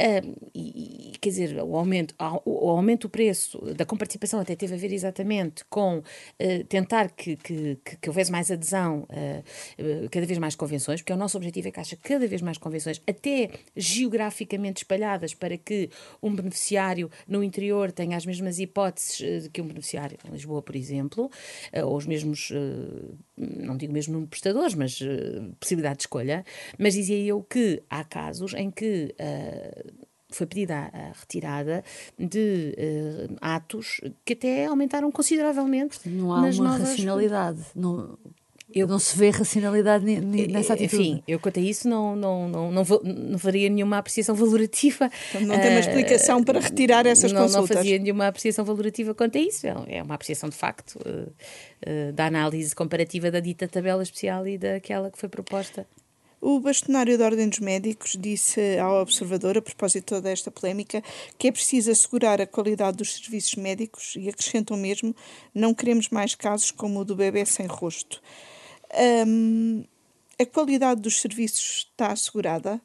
Uh, 0.00 0.50
e, 0.54 1.12
quer 1.20 1.30
dizer, 1.30 1.62
o 1.62 1.76
aumento, 1.76 2.14
o, 2.44 2.68
aumento 2.68 3.02
do 3.02 3.10
preço 3.10 3.58
da 3.74 3.84
comparticipação 3.86 4.40
até 4.40 4.54
teve 4.54 4.74
a 4.74 4.76
ver 4.76 4.92
exatamente 4.92 5.64
com 5.66 5.98
uh, 5.98 6.64
tentar 6.68 7.10
que, 7.10 7.36
que, 7.36 7.78
que, 8.00 8.08
houvesse 8.08 8.30
mais 8.30 8.50
adesão, 8.50 9.06
cada 10.10 10.26
vez 10.26 10.38
mais 10.38 10.54
convenções, 10.54 11.00
porque 11.00 11.12
o 11.12 11.16
nosso 11.16 11.36
objetivo 11.36 11.68
é 11.68 11.70
que 11.70 11.80
haja 11.80 11.96
cada 11.96 12.26
vez 12.26 12.42
mais 12.42 12.58
convenções, 12.58 13.00
até 13.06 13.50
geograficamente 13.74 14.78
espalhadas, 14.78 15.34
para 15.34 15.56
que 15.56 15.90
um 16.22 16.34
beneficiário 16.34 17.10
no 17.26 17.42
interior 17.42 17.92
tenha 17.92 18.16
as 18.16 18.24
mesmas 18.24 18.58
hipóteses 18.58 19.48
que 19.52 19.60
um 19.60 19.66
beneficiário 19.66 20.18
em 20.26 20.32
Lisboa, 20.32 20.62
por 20.62 20.76
exemplo, 20.76 21.30
ou 21.84 21.96
os 21.96 22.06
mesmos, 22.06 22.50
não 23.36 23.76
digo 23.76 23.92
mesmo 23.92 24.26
prestadores, 24.26 24.74
mas 24.74 24.98
possibilidades 25.60 25.85
possibilidade 25.86 25.98
de 25.98 26.02
escolha, 26.02 26.44
mas 26.78 26.94
dizia 26.94 27.18
eu 27.18 27.42
que 27.42 27.82
há 27.88 28.02
casos 28.04 28.54
em 28.54 28.70
que 28.70 29.14
uh, 29.20 29.92
foi 30.30 30.46
pedida 30.46 30.90
a, 30.92 31.12
retirada 31.18 31.84
de 32.18 32.74
uh, 32.76 33.36
atos 33.40 34.00
que 34.24 34.32
até 34.32 34.66
aumentaram 34.66 35.10
consideravelmente. 35.12 36.08
Não 36.08 36.32
há 36.32 36.40
uma 36.40 36.52
novas... 36.52 36.88
racionalidade. 36.88 37.60
Não, 37.74 38.18
eu, 38.74 38.86
não 38.86 38.98
se 38.98 39.16
vê 39.16 39.30
racionalidade 39.30 40.04
nessa 40.04 40.74
atitude. 40.74 41.02
Enfim, 41.02 41.22
eu 41.26 41.38
quanto 41.38 41.60
a 41.60 41.62
isso 41.62 41.88
não, 41.88 42.16
não, 42.16 42.48
não, 42.48 42.70
não, 42.72 42.84
não 43.02 43.38
faria 43.38 43.68
nenhuma 43.68 43.98
apreciação 43.98 44.34
valorativa. 44.34 45.10
Então 45.30 45.40
não 45.42 45.58
tem 45.58 45.70
uma 45.70 45.80
explicação 45.80 46.40
uh, 46.40 46.44
para 46.44 46.60
retirar 46.60 47.06
essas 47.06 47.32
não, 47.32 47.42
consultas. 47.42 47.70
Não 47.70 47.76
fazia 47.76 47.98
nenhuma 47.98 48.26
apreciação 48.26 48.64
valorativa 48.64 49.14
quanto 49.14 49.38
a 49.38 49.40
isso. 49.40 49.66
É, 49.66 49.98
é 49.98 50.02
uma 50.02 50.14
apreciação 50.14 50.48
de 50.48 50.56
facto 50.56 50.98
da 52.14 52.26
análise 52.26 52.74
comparativa 52.74 53.30
da 53.30 53.38
dita 53.38 53.68
tabela 53.68 54.02
especial 54.02 54.46
e 54.46 54.58
daquela 54.58 55.10
que 55.10 55.18
foi 55.18 55.28
proposta. 55.28 55.86
O 56.40 56.60
bastonário 56.60 57.16
da 57.16 57.24
Ordem 57.24 57.48
dos 57.48 57.60
Médicos 57.60 58.16
disse 58.16 58.78
ao 58.78 59.00
Observador, 59.00 59.56
a 59.56 59.62
propósito 59.62 60.20
desta 60.20 60.50
polémica, 60.50 61.02
que 61.38 61.48
é 61.48 61.52
preciso 61.52 61.90
assegurar 61.90 62.40
a 62.40 62.46
qualidade 62.46 62.98
dos 62.98 63.14
serviços 63.14 63.54
médicos 63.56 64.14
e 64.16 64.28
acrescentam 64.28 64.76
mesmo: 64.76 65.16
não 65.54 65.72
queremos 65.72 66.10
mais 66.10 66.34
casos 66.34 66.70
como 66.70 67.00
o 67.00 67.04
do 67.04 67.16
bebê 67.16 67.44
sem 67.46 67.66
rosto. 67.66 68.22
Um, 69.26 69.84
a 70.38 70.44
qualidade 70.44 71.00
dos 71.00 71.20
serviços 71.20 71.88
está 71.90 72.12
assegurada 72.12 72.80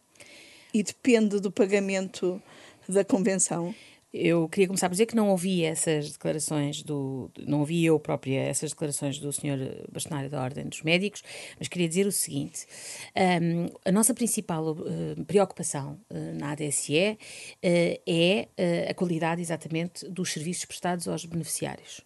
e 0.73 0.81
depende 0.83 1.39
do 1.39 1.51
pagamento 1.51 2.41
da 2.87 3.03
convenção. 3.03 3.75
Eu 4.13 4.49
queria 4.49 4.67
começar 4.67 4.89
por 4.89 4.93
dizer 4.93 5.05
que 5.05 5.15
não 5.15 5.29
ouvi 5.29 5.63
essas 5.63 6.11
declarações 6.11 6.83
do. 6.83 7.31
Não 7.47 7.61
ouvi 7.61 7.85
eu 7.85 7.97
própria 7.97 8.41
essas 8.41 8.71
declarações 8.71 9.17
do 9.17 9.31
Sr. 9.31 9.85
Bastonário 9.89 10.29
da 10.29 10.41
Ordem 10.43 10.67
dos 10.67 10.81
Médicos, 10.81 11.23
mas 11.57 11.69
queria 11.69 11.87
dizer 11.87 12.05
o 12.05 12.11
seguinte: 12.11 12.65
um, 13.41 13.67
a 13.85 13.91
nossa 13.91 14.13
principal 14.13 14.71
uh, 14.71 15.25
preocupação 15.25 15.97
uh, 16.09 16.37
na 16.37 16.51
ADSE 16.51 17.17
uh, 17.17 18.01
é 18.05 18.49
a 18.89 18.93
qualidade 18.93 19.41
exatamente 19.41 20.05
dos 20.09 20.33
serviços 20.33 20.65
prestados 20.65 21.07
aos 21.07 21.23
beneficiários 21.23 22.01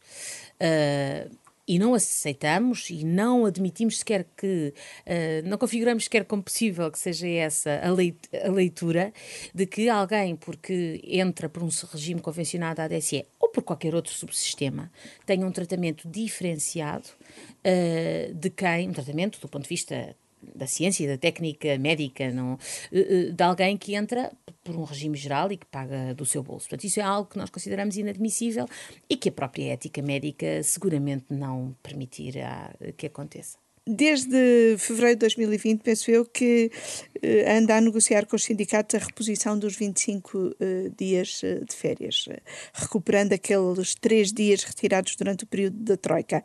e 1.67 1.79
não 1.79 1.93
aceitamos 1.93 2.89
e 2.89 3.03
não 3.03 3.45
admitimos 3.45 3.99
sequer 3.99 4.25
que, 4.37 4.73
uh, 5.05 5.47
não 5.47 5.57
configuramos 5.57 6.05
sequer 6.05 6.25
como 6.25 6.43
possível 6.43 6.91
que 6.91 6.99
seja 6.99 7.27
essa 7.27 7.81
a, 7.83 8.49
leitura 8.49 9.11
de 9.53 9.65
que 9.65 9.89
alguém, 9.89 10.35
porque 10.35 11.01
entra 11.03 11.49
por 11.49 11.63
um 11.63 11.69
regime 11.91 12.21
convencionado 12.21 12.81
à 12.81 12.85
ADSE 12.85 13.25
ou 13.39 13.49
por 13.49 13.63
qualquer 13.63 13.95
outro 13.95 14.13
subsistema, 14.13 14.91
tenha 15.25 15.45
um 15.45 15.51
tratamento 15.51 16.07
diferenciado 16.07 17.07
uh, 17.09 18.33
de 18.33 18.49
quem, 18.49 18.89
um 18.89 18.93
tratamento 18.93 19.39
do 19.39 19.47
ponto 19.47 19.63
de 19.63 19.69
vista 19.69 20.15
da 20.53 20.67
ciência 20.67 21.07
da 21.07 21.17
técnica 21.17 21.77
médica, 21.77 22.31
não, 22.31 22.57
eh, 22.91 23.31
de 23.31 23.43
alguém 23.43 23.77
que 23.77 23.95
entra 23.95 24.31
por 24.63 24.75
um 24.75 24.83
regime 24.83 25.17
geral 25.17 25.51
e 25.51 25.57
que 25.57 25.65
paga 25.65 26.13
do 26.13 26.25
seu 26.25 26.43
bolso. 26.43 26.67
Portanto, 26.67 26.85
isso 26.85 26.99
é 26.99 27.03
algo 27.03 27.29
que 27.29 27.37
nós 27.37 27.49
consideramos 27.49 27.97
inadmissível 27.97 28.65
e 29.09 29.15
que 29.15 29.29
a 29.29 29.31
própria 29.31 29.73
ética 29.73 30.01
médica 30.01 30.61
seguramente 30.63 31.25
não 31.29 31.75
permitirá 31.81 32.73
que 32.97 33.07
aconteça 33.07 33.64
desde 33.87 34.75
fevereiro 34.79 35.15
de 35.15 35.19
2020, 35.21 35.81
penso 35.81 36.09
eu, 36.09 36.25
que 36.25 36.71
uh, 37.17 37.57
anda 37.57 37.77
a 37.77 37.81
negociar 37.81 38.25
com 38.25 38.35
os 38.35 38.43
sindicatos 38.43 38.95
a 38.95 38.97
reposição 38.97 39.57
dos 39.57 39.75
25 39.75 40.37
uh, 40.37 40.55
eh, 40.59 40.91
dias 40.97 41.41
uh, 41.43 41.63
de 41.63 41.75
férias, 41.75 42.25
recuperando 42.73 43.33
aqueles 43.33 43.93
três 43.95 44.33
dias 44.33 44.63
retirados 44.63 45.15
durante 45.15 45.43
o 45.43 45.47
período 45.47 45.77
da 45.77 45.95
Troika. 45.95 46.43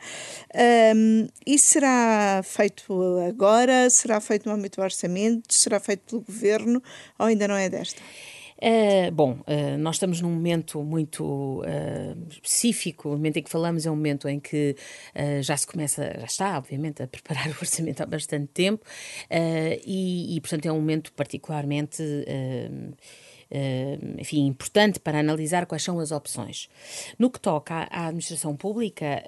Um, 0.94 1.26
isso 1.46 1.68
será 1.68 2.42
feito 2.44 2.92
agora? 3.26 3.88
Será 3.88 4.20
feito 4.20 4.48
no 4.48 4.54
âmbito 4.54 4.80
do 4.80 4.84
orçamento? 4.84 5.54
Será 5.54 5.80
feito 5.80 6.02
pelo 6.08 6.22
governo? 6.22 6.82
Ou 7.18 7.26
ainda 7.26 7.48
não 7.48 7.56
é 7.56 7.68
desta? 7.68 8.00
Uh, 8.62 9.10
bom, 9.10 9.38
uh, 9.46 9.78
nós 9.78 9.96
estamos 9.96 10.20
num 10.20 10.30
momento 10.30 10.82
muito 10.82 11.62
uh, 11.62 12.28
específico. 12.30 13.08
O 13.08 13.12
momento 13.12 13.38
em 13.38 13.42
que 13.42 13.48
falamos 13.48 13.86
é 13.86 13.90
um 13.90 13.96
momento 13.96 14.28
em 14.28 14.38
que 14.38 14.76
já 15.40 15.56
se 15.56 15.66
começa, 15.66 16.12
já 16.18 16.26
está, 16.26 16.58
obviamente, 16.58 17.02
a 17.02 17.06
preparar 17.06 17.48
o 17.48 17.56
orçamento 17.60 18.02
há 18.02 18.06
bastante 18.06 18.48
tempo 18.48 18.84
e, 19.86 20.36
e, 20.36 20.40
portanto, 20.40 20.66
é 20.66 20.72
um 20.72 20.76
momento 20.76 21.12
particularmente 21.12 22.02
enfim, 24.18 24.46
importante 24.46 25.00
para 25.00 25.18
analisar 25.20 25.66
quais 25.66 25.82
são 25.82 25.98
as 25.98 26.12
opções. 26.12 26.68
No 27.18 27.30
que 27.30 27.40
toca 27.40 27.88
à, 27.90 28.06
administração 28.06 28.56
pública, 28.56 29.24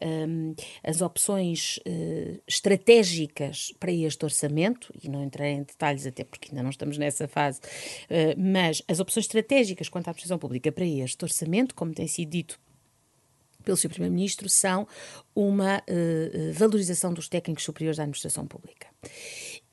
as 0.83 1.01
opções 1.03 1.81
estratégicas 2.47 3.73
para 3.81 3.93
este 3.93 4.25
orçamento, 4.25 4.93
e 5.03 5.09
não 5.09 5.23
entrei 5.23 5.53
em 5.53 5.63
detalhes 5.63 6.07
até 6.07 6.25
porque 6.25 6.49
ainda 6.51 6.63
não 6.63 6.71
estamos 6.71 6.99
nessa 6.99 7.27
fase, 7.27 7.61
mas 8.37 8.83
as 8.87 9.01
opções 9.01 9.27
estratégicas 9.27 9.89
quanto 9.89 10.09
à 10.09 10.11
administração 10.11 10.39
pública 10.39 10.71
para 10.71 10.87
este 10.87 11.25
orçamento, 11.25 11.75
como 11.75 11.93
tem 11.93 12.07
sido 12.07 12.31
dito 12.31 12.61
pelo 13.65 13.77
Sr. 13.77 13.91
Primeiro-Ministro 13.91 14.49
são 14.49 14.89
uma 15.35 15.83
valorização 16.53 17.15
dos 17.15 17.29
técnicos 17.29 17.65
superiores 17.65 17.97
da 17.97 18.03
administração 18.03 18.47
pública. 18.47 18.89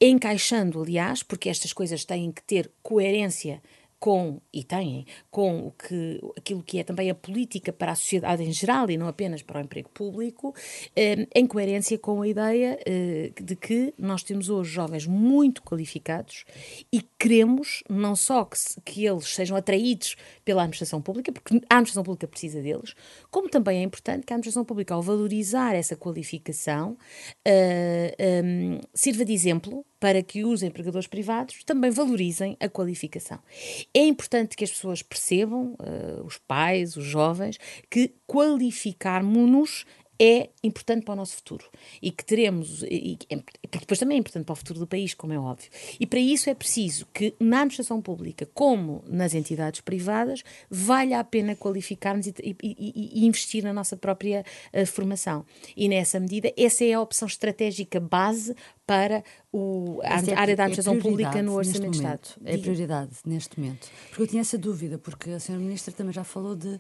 Encaixando, 0.02 0.82
aliás, 0.82 1.24
porque 1.24 1.50
estas 1.50 1.74
coisas 1.74 2.06
têm 2.06 2.32
que 2.32 2.42
ter 2.44 2.72
coerência 2.82 3.62
com, 4.00 4.40
e 4.54 4.64
têm, 4.64 5.06
com 5.30 5.68
o 5.68 5.72
que, 5.72 6.22
aquilo 6.38 6.64
que 6.64 6.80
é 6.80 6.84
também 6.84 7.10
a 7.10 7.16
política 7.16 7.74
para 7.74 7.92
a 7.92 7.96
sociedade 7.96 8.44
em 8.44 8.52
geral 8.52 8.90
e 8.90 8.98
não 8.98 9.08
apenas 9.08 9.42
para 9.42 9.60
o 9.60 9.62
emprego 9.62 9.90
público, 9.90 10.56
eh, 10.96 11.28
em 11.36 11.46
coerência 11.46 11.98
com 11.98 12.22
a 12.22 12.28
ideia 12.28 12.80
eh, 12.86 13.32
de 13.42 13.56
que 13.56 13.94
nós 13.98 14.24
temos 14.24 14.50
hoje 14.50 14.72
jovens 14.72 15.06
muito 15.06 15.62
qualificados 15.62 16.46
e 16.92 17.02
queremos 17.20 17.84
não 17.90 18.16
só 18.16 18.46
que, 18.46 18.58
que 18.86 19.06
eles 19.06 19.28
sejam 19.28 19.58
atraídos 19.58 20.16
pela 20.46 20.62
administração 20.62 21.02
pública, 21.02 21.32
porque 21.32 21.56
a 21.56 21.76
administração 21.76 22.04
pública 22.04 22.28
precisa 22.28 22.62
deles, 22.62 22.96
como 23.30 23.50
também 23.50 23.80
é 23.80 23.84
importante 23.84 24.26
que 24.26 24.32
a 24.32 24.36
administração 24.36 24.64
pública, 24.64 24.94
ao 24.94 25.02
valorizar 25.02 25.76
essa 25.76 25.96
qualificação, 25.96 26.98
um, 27.46 28.80
sirva 28.94 29.26
de 29.26 29.34
exemplo 29.34 29.86
para 30.00 30.24
que 30.24 30.46
os 30.46 30.64
empregadores 30.64 31.08
privados 31.08 31.64
também 31.64 31.92
valorizem 31.92 32.56
a 32.60 32.70
qualificação. 32.70 33.40
É 33.94 34.06
importante 34.06 34.56
que 34.56 34.64
as 34.64 34.72
pessoas 34.72 35.02
percebam, 35.02 35.76
uh, 35.80 36.24
os 36.26 36.38
pais, 36.38 36.96
os 36.96 37.06
jovens, 37.06 37.58
que 37.90 38.14
qualificarmos-nos 38.28 39.86
é 40.22 40.50
importante 40.62 41.06
para 41.06 41.14
o 41.14 41.16
nosso 41.16 41.38
futuro 41.38 41.66
e 42.02 42.12
que 42.12 42.26
teremos, 42.26 42.84
e, 42.84 43.18
e, 43.30 43.44
depois 43.72 43.98
também 43.98 44.18
é 44.18 44.20
importante 44.20 44.44
para 44.44 44.52
o 44.52 44.56
futuro 44.58 44.80
do 44.80 44.86
país, 44.86 45.14
como 45.14 45.32
é 45.32 45.40
óbvio. 45.40 45.70
E 45.98 46.06
para 46.06 46.20
isso 46.20 46.50
é 46.50 46.54
preciso 46.54 47.08
que 47.14 47.34
na 47.40 47.60
administração 47.60 48.02
pública, 48.02 48.46
como 48.54 49.02
nas 49.08 49.34
entidades 49.34 49.80
privadas, 49.80 50.44
valha 50.70 51.20
a 51.20 51.24
pena 51.24 51.56
qualificarmos 51.56 52.28
e, 52.28 52.34
e 52.62 53.26
investir 53.26 53.64
na 53.64 53.72
nossa 53.72 53.96
própria 53.96 54.44
uh, 54.74 54.86
formação. 54.86 55.46
E 55.76 55.88
nessa 55.88 56.20
medida, 56.20 56.52
essa 56.58 56.84
é 56.84 56.94
a 56.94 57.02
opção 57.02 57.26
estratégica 57.26 57.98
base 58.02 58.54
para 58.90 59.24
o, 59.52 60.02
a, 60.04 60.08
é, 60.08 60.34
área 60.34 60.56
da 60.56 60.64
é 60.64 60.66
administração 60.66 60.96
é 60.96 61.00
pública 61.00 61.44
no 61.44 61.54
Orçamento 61.54 61.92
de 61.92 61.98
Estado. 61.98 62.30
É 62.44 62.58
prioridade 62.58 63.12
neste 63.24 63.60
momento. 63.60 63.88
Porque 64.10 64.24
eu 64.24 64.28
tinha 64.28 64.42
essa 64.42 64.58
dúvida, 64.58 64.98
porque 64.98 65.30
a 65.30 65.40
senhora 65.40 65.64
Ministra 65.64 65.94
também 65.94 66.12
já 66.12 66.24
falou 66.24 66.56
de, 66.56 66.70
uh, 66.70 66.80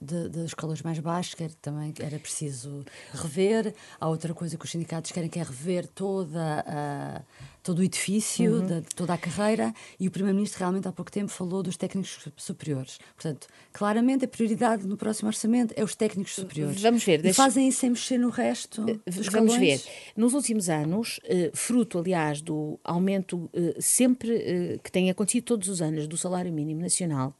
de, 0.00 0.28
de 0.28 0.44
escolas 0.44 0.80
mais 0.82 1.00
baixas, 1.00 1.34
que 1.34 1.42
era, 1.42 1.52
também 1.60 1.92
era 1.98 2.18
preciso 2.20 2.84
rever. 3.12 3.74
Há 4.00 4.08
outra 4.08 4.32
coisa 4.32 4.56
que 4.56 4.64
os 4.64 4.70
sindicatos 4.70 5.10
querem, 5.10 5.28
que 5.28 5.40
é 5.40 5.42
rever 5.42 5.88
toda 5.88 6.64
a. 6.64 7.22
Todo 7.62 7.78
o 7.78 7.82
edifício, 7.82 8.56
uhum. 8.56 8.66
de, 8.66 8.82
toda 8.94 9.14
a 9.14 9.18
carreira, 9.18 9.72
e 9.98 10.08
o 10.08 10.10
Primeiro-Ministro 10.10 10.58
realmente 10.58 10.88
há 10.88 10.92
pouco 10.92 11.10
tempo 11.10 11.30
falou 11.30 11.62
dos 11.62 11.76
técnicos 11.76 12.28
superiores. 12.36 12.98
Portanto, 13.14 13.46
claramente 13.72 14.24
a 14.24 14.28
prioridade 14.28 14.86
no 14.86 14.96
próximo 14.96 15.28
orçamento 15.28 15.72
é 15.76 15.84
os 15.84 15.94
técnicos 15.94 16.34
superiores. 16.34 16.80
Vamos 16.82 17.04
ver. 17.04 17.22
Deixa... 17.22 17.42
Fazem 17.42 17.68
isso 17.68 17.80
sem 17.80 17.90
mexer 17.90 18.18
no 18.18 18.30
resto 18.30 18.84
dos 18.84 19.28
Vamos 19.28 19.56
ver. 19.56 19.80
Nos 20.16 20.34
últimos 20.34 20.68
anos, 20.68 21.18
uh, 21.24 21.56
fruto, 21.56 21.98
aliás, 21.98 22.40
do 22.40 22.80
aumento 22.82 23.36
uh, 23.36 23.80
sempre 23.80 24.80
que 24.82 24.90
tem 24.90 25.10
acontecido 25.10 25.44
todos 25.44 25.68
os 25.68 25.80
anos 25.80 26.06
do 26.06 26.16
salário 26.16 26.52
mínimo 26.52 26.80
nacional, 26.80 27.34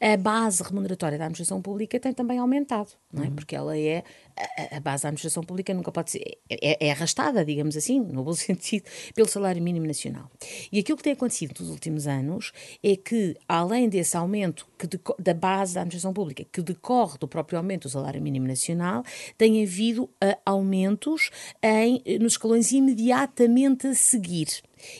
a 0.00 0.16
base 0.16 0.62
remuneratória 0.62 1.18
da 1.18 1.24
administração 1.24 1.60
pública 1.62 1.98
tem 1.98 2.12
também 2.12 2.38
aumentado, 2.38 2.90
não 3.12 3.22
é? 3.22 3.26
Uhum. 3.26 3.34
Porque 3.34 3.54
ela 3.54 3.76
é 3.76 4.02
a, 4.36 4.76
a, 4.76 4.80
base 4.80 5.04
da 5.04 5.08
administração 5.08 5.42
pública 5.42 5.72
nunca 5.72 5.92
pode 5.92 6.10
ser 6.10 6.38
é, 6.50 6.86
é, 6.86 6.90
arrastada, 6.90 7.44
digamos 7.44 7.76
assim, 7.76 8.00
no 8.00 8.24
bom 8.24 8.32
sentido, 8.34 8.84
pelo 9.14 9.28
salário 9.28 9.62
mínimo 9.62 9.86
nacional. 9.86 10.30
E 10.70 10.78
aquilo 10.78 10.96
que 10.96 11.04
tem 11.04 11.12
acontecido 11.12 11.54
nos 11.60 11.70
últimos 11.70 12.06
anos 12.06 12.52
é 12.82 12.96
que 12.96 13.36
além 13.48 13.88
desse 13.88 14.16
aumento 14.16 14.66
que 14.78 14.88
da 15.18 15.34
base 15.34 15.74
da 15.74 15.80
administração 15.80 16.12
pública 16.12 16.44
que 16.50 16.62
decorre 16.62 17.18
do 17.18 17.28
próprio 17.28 17.58
aumento 17.58 17.82
do 17.82 17.90
salário 17.90 18.20
mínimo 18.20 18.46
nacional, 18.46 19.04
tem 19.38 19.62
havido 19.62 20.04
uh, 20.04 20.10
aumentos 20.44 21.30
em 21.62 22.02
nos 22.18 22.34
escalões 22.34 22.72
imediatamente 22.72 23.86
a 23.86 23.94
seguir. 23.94 24.48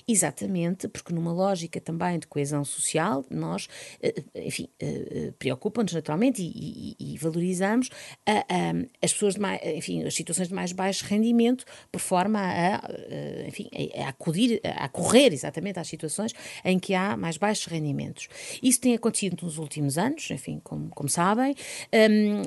Exatamente, 0.07 0.89
porque 0.89 1.13
numa 1.13 1.33
lógica 1.33 1.81
também 1.81 2.19
de 2.19 2.27
coesão 2.27 2.65
social, 2.65 3.25
nós, 3.31 3.69
eh, 4.03 4.23
enfim, 4.37 4.69
eh, 4.81 5.07
eh, 5.11 5.33
preocupa-nos 5.39 5.93
naturalmente 5.93 6.43
e, 6.43 6.97
e, 6.99 7.15
e 7.15 7.19
valorizamos 7.19 7.91
a, 8.27 8.39
a, 8.39 8.73
as 9.03 9.13
pessoas 9.13 9.35
de 9.35 9.41
mais, 9.41 9.61
enfim, 9.65 10.05
as 10.05 10.15
situações 10.15 10.49
de 10.49 10.55
mais 10.55 10.73
baixo 10.73 11.05
rendimento, 11.07 11.65
por 11.91 12.01
forma 12.01 12.41
a, 12.41 12.81
enfim, 13.47 13.69
a 13.97 14.09
acudir, 14.09 14.61
a 14.65 14.89
correr 14.89 15.33
exatamente 15.33 15.79
às 15.79 15.89
situações 15.89 16.33
em 16.65 16.79
que 16.79 16.95
há 16.95 17.17
mais 17.17 17.37
baixos 17.37 17.67
rendimentos. 17.67 18.29
Isso 18.63 18.81
tem 18.81 18.95
acontecido 18.95 19.43
nos 19.43 19.59
últimos 19.59 19.99
anos, 19.99 20.31
enfim, 20.31 20.61
como, 20.63 20.89
como 20.91 21.09
sabem. 21.09 21.55
Um, 21.93 22.43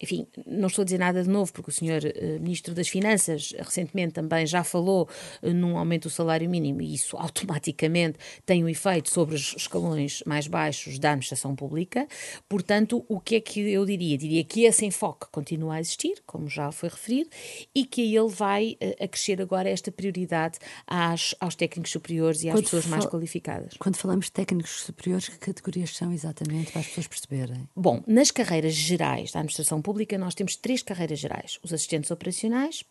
enfim, 0.00 0.26
não 0.46 0.68
estou 0.68 0.82
a 0.82 0.84
dizer 0.84 0.98
nada 0.98 1.22
de 1.22 1.28
novo, 1.28 1.52
porque 1.52 1.70
o 1.70 1.72
senhor 1.72 2.02
Ministro 2.40 2.74
das 2.74 2.88
Finanças 2.88 3.54
recentemente 3.58 4.14
também 4.14 4.46
já 4.46 4.62
falou 4.64 5.08
num 5.42 5.76
aumento 5.76 6.04
do 6.04 6.10
salário 6.10 6.48
mínimo 6.48 6.59
mínimo, 6.60 6.82
e 6.82 6.94
isso 6.94 7.16
automaticamente 7.18 8.18
tem 8.44 8.62
um 8.62 8.68
efeito 8.68 9.10
sobre 9.10 9.34
os 9.34 9.54
escalões 9.56 10.22
mais 10.26 10.46
baixos 10.46 10.98
da 10.98 11.10
administração 11.10 11.54
pública. 11.54 12.06
Portanto, 12.48 13.04
o 13.08 13.20
que 13.20 13.36
é 13.36 13.40
que 13.40 13.60
eu 13.60 13.84
diria? 13.84 14.16
Diria 14.16 14.44
que 14.44 14.64
esse 14.64 14.84
enfoque 14.84 15.26
continua 15.32 15.74
a 15.74 15.80
existir, 15.80 16.22
como 16.26 16.48
já 16.48 16.70
foi 16.72 16.88
referido, 16.88 17.30
e 17.74 17.84
que 17.84 18.14
ele 18.14 18.28
vai 18.28 18.76
uh, 18.80 19.04
acrescer 19.04 19.40
agora 19.40 19.68
esta 19.68 19.90
prioridade 19.90 20.58
às, 20.86 21.34
aos 21.40 21.54
técnicos 21.54 21.92
superiores 21.92 22.42
e 22.42 22.48
às 22.48 22.54
quando 22.54 22.64
pessoas 22.64 22.86
mais 22.86 23.06
qualificadas. 23.06 23.74
Quando 23.78 23.96
falamos 23.96 24.26
de 24.26 24.32
técnicos 24.32 24.82
superiores, 24.82 25.28
que 25.28 25.38
categorias 25.38 25.96
são 25.96 26.12
exatamente 26.12 26.72
para 26.72 26.80
as 26.80 26.86
pessoas 26.88 27.06
perceberem? 27.06 27.68
Bom, 27.74 28.02
nas 28.06 28.30
carreiras 28.30 28.74
gerais 28.74 29.32
da 29.32 29.40
administração 29.40 29.80
pública, 29.80 30.18
nós 30.18 30.34
temos 30.34 30.56
três 30.56 30.82
carreiras 30.82 31.18
gerais: 31.18 31.58
os 31.62 31.72
assistentes 31.72 32.10
operacionais, 32.10 32.84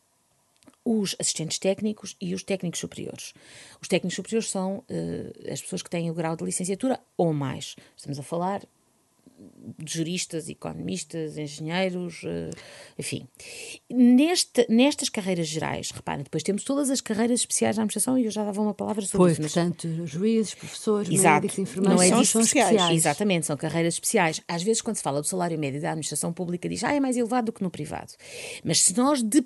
os 0.84 1.16
assistentes 1.20 1.60
técnicos 1.60 2.16
e 2.20 2.34
os 2.34 2.44
técnicos 2.44 2.80
superiores. 2.80 3.34
Os 3.82 3.88
técnicos 3.88 4.16
superiores 4.16 4.50
são 4.50 4.78
uh, 4.78 5.52
as 5.52 5.62
pessoas 5.62 5.82
que 5.84 5.90
têm 5.90 6.10
o 6.10 6.14
grau 6.14 6.36
de 6.36 6.44
licenciatura 6.44 7.00
ou 7.18 7.34
mais. 7.34 7.76
Estamos 7.96 8.20
a 8.20 8.24
falar 8.24 8.62
de 9.78 9.94
juristas, 9.94 10.50
economistas, 10.50 11.38
engenheiros, 11.38 12.24
uh, 12.24 12.50
enfim. 12.98 13.28
Neste, 13.90 14.66
nestas 14.70 15.08
carreiras 15.08 15.48
gerais, 15.48 15.92
reparem, 15.92 16.24
depois 16.24 16.44
temos 16.44 16.64
todas 16.64 16.90
as 16.90 17.00
carreiras 17.00 17.42
especiais 17.42 17.76
da 17.76 17.84
administração 17.84 18.18
e 18.18 18.26
eu 18.26 18.32
já 18.32 18.44
dava 18.44 18.62
uma 18.62 18.74
palavra 18.74 19.06
sobre 19.06 19.18
pois, 19.18 19.34
isso. 19.34 19.42
Mas... 19.42 19.54
portanto, 19.54 20.06
juízes, 20.06 20.54
professores, 20.56 21.10
Exato. 21.10 21.36
médicos, 21.36 21.60
enfermeiros, 21.60 21.96
não 21.96 22.04
é 22.04 22.10
são 22.10 22.22
especiais. 22.22 22.72
especiais. 22.72 22.96
Exatamente, 22.96 23.46
são 23.46 23.56
carreiras 23.56 23.94
especiais. 23.94 24.42
Às 24.48 24.64
vezes, 24.64 24.82
quando 24.82 24.98
se 24.98 25.04
fala 25.04 25.22
do 25.22 25.28
salário 25.28 25.58
médio 25.58 25.82
da 25.82 25.90
administração 25.92 26.34
pública, 26.34 26.68
diz, 26.68 26.84
ah, 26.84 26.94
é 26.94 27.00
mais 27.00 27.16
elevado 27.16 27.46
do 27.46 27.54
que 27.54 27.64
no 27.64 27.72
privado. 27.72 28.14
Mas 28.64 28.82
se 28.82 28.98
nós 28.98 29.24
de, 29.24 29.46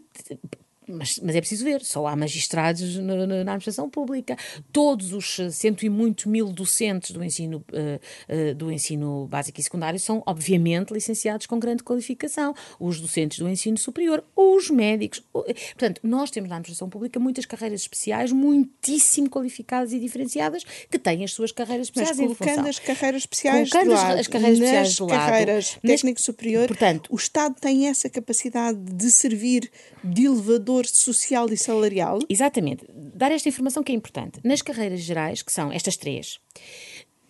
mas, 0.87 1.19
mas, 1.21 1.35
é 1.35 1.39
preciso 1.39 1.63
ver, 1.63 1.81
só 1.83 2.07
há 2.07 2.15
magistrados 2.15 2.97
na, 2.97 3.15
na, 3.15 3.27
na, 3.27 3.41
administração 3.41 3.89
pública. 3.89 4.37
Todos 4.71 5.13
os 5.13 5.37
cento 5.51 5.85
e 5.85 5.89
muitos 5.89 6.25
mil 6.25 6.51
docentes 6.51 7.11
do 7.11 7.23
ensino, 7.23 7.63
uh, 7.71 8.51
uh, 8.51 8.55
do 8.55 8.71
ensino 8.71 9.27
básico 9.27 9.59
e 9.59 9.63
secundário 9.63 9.99
são, 9.99 10.23
obviamente, 10.25 10.93
licenciados 10.93 11.45
com 11.45 11.59
grande 11.59 11.83
qualificação. 11.83 12.53
Os 12.79 12.99
docentes 12.99 13.39
do 13.39 13.49
ensino 13.49 13.77
superior, 13.77 14.23
os 14.35 14.69
médicos. 14.69 15.21
Portanto, 15.31 16.01
nós 16.03 16.29
temos 16.31 16.49
na 16.49 16.55
administração 16.55 16.89
pública 16.89 17.19
muitas 17.19 17.45
carreiras 17.45 17.81
especiais, 17.81 18.31
muitíssimo 18.31 19.29
qualificadas 19.29 19.93
e 19.93 19.99
diferenciadas, 19.99 20.63
que 20.89 20.99
têm 20.99 21.23
as 21.23 21.33
suas 21.33 21.51
carreiras 21.51 21.87
especiais. 21.87 22.17
Mas 22.17 22.37
colocando 22.37 22.67
as 22.67 22.79
carreiras 22.79 23.21
especiais 23.21 23.69
colocando 23.69 23.89
de 23.89 23.95
lado, 23.95 24.19
as 24.19 24.27
carreiras 24.27 24.59
especiais 24.59 25.13
carreiras 25.33 25.77
técnico 25.81 26.21
superior, 26.21 26.67
portanto, 26.67 27.09
o 27.11 27.15
Estado 27.15 27.55
tem 27.59 27.87
essa 27.87 28.09
capacidade 28.09 28.79
de 28.79 29.11
servir 29.11 29.71
de 30.03 30.25
elevador 30.25 30.82
valor 30.83 30.87
social 30.87 31.49
e 31.51 31.57
salarial? 31.57 32.19
Exatamente. 32.29 32.85
Dar 32.91 33.31
esta 33.31 33.49
informação 33.49 33.83
que 33.83 33.91
é 33.91 33.95
importante. 33.95 34.39
Nas 34.43 34.61
carreiras 34.61 35.01
gerais, 35.01 35.41
que 35.41 35.51
são 35.51 35.71
estas 35.71 35.97
três, 35.97 36.39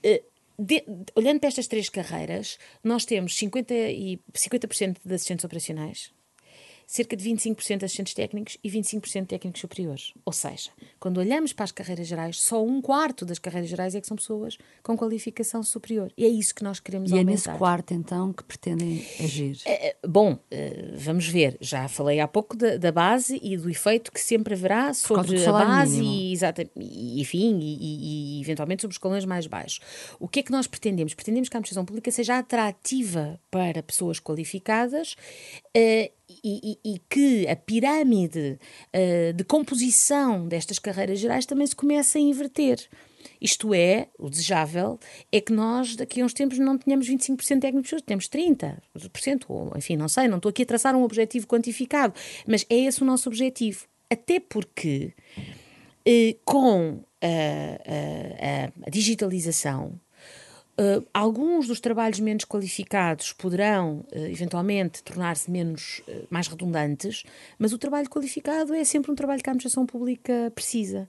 eh, 0.04 0.24
de, 0.58 0.84
olhando 1.16 1.40
para 1.40 1.50
estas 1.50 1.68
três 1.68 1.90
carreiras, 1.90 2.58
nós 2.84 3.06
temos 3.06 3.36
50%, 3.36 3.72
e, 3.72 4.20
50 4.34 4.68
de 5.06 5.14
assistentes 5.14 5.46
operacionais, 5.46 6.12
cerca 6.86 7.16
de 7.16 7.30
25% 7.30 7.78
de 7.78 7.86
assistentes 7.86 8.14
técnicos 8.14 8.58
e 8.64 8.70
25% 8.70 9.22
de 9.22 9.28
técnicos 9.28 9.62
superiores. 9.62 10.14
Ou 10.26 10.34
seja, 10.34 10.70
quando 11.00 11.18
olhamos 11.18 11.54
para 11.54 11.66
as 11.66 11.72
carreiras 11.72 12.08
gerais, 12.08 12.40
só 12.40 12.64
um 12.64 12.82
quarto 12.82 13.26
das 13.26 13.40
carreiras 13.40 13.70
gerais 13.70 13.96
é 13.96 14.02
que 14.02 14.08
são 14.08 14.18
pessoas 14.18 14.58
com 14.82 14.98
qualificação 14.98 15.64
superior. 15.64 16.12
E 16.18 16.26
é 16.26 16.28
isso 16.28 16.54
que 16.54 16.64
nós 16.64 16.80
queremos 16.80 17.10
e 17.10 17.14
aumentar. 17.14 17.30
E 17.30 17.34
é 17.34 17.36
nesse 17.36 17.50
quarto, 17.58 17.94
então, 17.94 18.34
que 18.34 18.44
pretendem 18.44 19.06
agir? 19.20 19.58
É, 19.66 19.96
bom, 20.08 20.34
uh, 20.34 20.40
vamos 20.98 21.28
ver. 21.28 21.58
Já 21.60 21.88
falei 21.88 22.20
há 22.20 22.28
pouco 22.28 22.56
da, 22.56 22.78
da, 22.78 22.92
base 22.92 23.40
e 23.42 23.58
do 23.58 23.70
efeito 23.70 24.12
que 24.12 24.20
sempre 24.20 24.54
haverá 24.54 24.94
sobre 24.94 25.44
a 25.46 25.52
base 25.52 26.02
e, 26.02 26.34
e, 26.76 27.22
enfim, 27.22 27.60
e, 27.60 27.78
e, 27.80 28.38
e, 28.38 28.42
eventualmente 28.42 28.82
sobre 28.82 28.94
os 28.94 28.98
escalões 28.98 29.26
mais 29.26 29.48
baixos. 29.48 29.80
O 30.20 30.28
que 30.28 30.40
é 30.40 30.44
que 30.44 30.52
nós 30.52 30.68
pretendemos? 30.68 31.14
Pretendemos 31.14 31.50
que 31.50 31.56
a 31.56 31.60
administração 31.60 31.86
pública 31.86 32.12
seja 32.12 32.38
atrativa 32.38 33.40
para 33.50 33.82
pessoas 33.82 34.20
qualificadas 34.20 35.16
uh, 35.76 36.23
e, 36.44 36.80
e, 36.84 37.00
que 37.10 37.48
a 37.48 37.56
pirâmide 37.56 38.60
uh, 38.94 39.34
de 39.34 39.44
composição 39.44 40.48
destas 40.48 40.80
carreiras 40.80 41.20
gerais 41.20 41.46
também 41.46 41.68
se 41.68 41.76
comece 41.76 42.18
a 42.18 42.22
inverter. 42.22 42.80
Isto 43.42 43.74
é, 43.74 44.08
o 44.18 44.30
desejável 44.30 45.00
é 45.32 45.42
que 45.42 45.52
nós 45.52 45.96
daqui 45.96 46.22
a 46.22 46.26
uns 46.26 46.34
tempos 46.34 46.60
não 46.60 46.78
tenhamos 46.78 47.10
25% 47.10 47.56
de 47.56 47.60
técnicos, 47.60 48.02
temos 48.06 48.28
30%, 48.28 49.46
ou 49.48 49.72
enfim, 49.76 49.96
não 49.96 50.08
sei, 50.08 50.28
não 50.28 50.38
estou 50.38 50.50
aqui 50.50 50.64
a 50.64 50.66
traçar 50.66 50.96
um 50.96 51.04
objetivo 51.04 51.48
quantificado, 51.48 52.14
mas 52.48 52.66
é 52.70 52.76
esse 52.76 53.02
o 53.02 53.06
nosso 53.06 53.30
objetivo. 53.30 53.86
Até 54.10 54.40
porque 54.40 55.14
eh, 56.06 56.36
com 56.46 57.04
a, 57.22 58.70
a 58.86 58.90
digitalização, 58.90 60.00
Uh, 60.76 61.06
alguns 61.14 61.68
dos 61.68 61.80
trabalhos 61.80 62.20
menos 62.20 62.46
qualificados 62.46 63.32
poderão 63.32 64.04
uh, 64.12 64.26
eventualmente 64.26 65.04
tornar-se 65.04 65.52
menos 65.52 66.02
uh, 66.08 66.26
mais 66.32 66.48
redundantes, 66.48 67.24
mas 67.60 67.74
o 67.74 67.78
trabalho 67.78 68.10
qualificado 68.10 68.74
é 68.74 68.84
sempre 68.84 69.12
um 69.12 69.16
trabalho 69.16 69.44
que 69.44 69.50
a 69.50 69.52
administração 69.52 69.86
pública 69.86 70.52
precisa. 70.56 71.08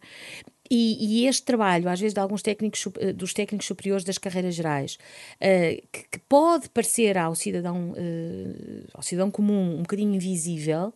E, 0.71 1.23
e, 1.23 1.27
este 1.27 1.45
trabalho, 1.45 1.89
às 1.89 1.99
vezes, 1.99 2.13
de 2.13 2.21
alguns 2.21 2.43
técnicos, 2.43 2.87
dos 3.15 3.33
técnicos 3.33 3.67
superiores 3.67 4.03
das 4.03 4.17
carreiras 4.17 4.55
gerais, 4.55 4.99
que, 5.93 6.05
que, 6.11 6.19
pode 6.27 6.71
parecer 6.71 7.19
ao 7.19 7.35
cidadão, 7.35 7.95
ao 8.95 9.03
cidadão 9.03 9.31
comum 9.31 9.77
um 9.77 9.83
bocadinho 9.83 10.15
invisível, 10.15 10.95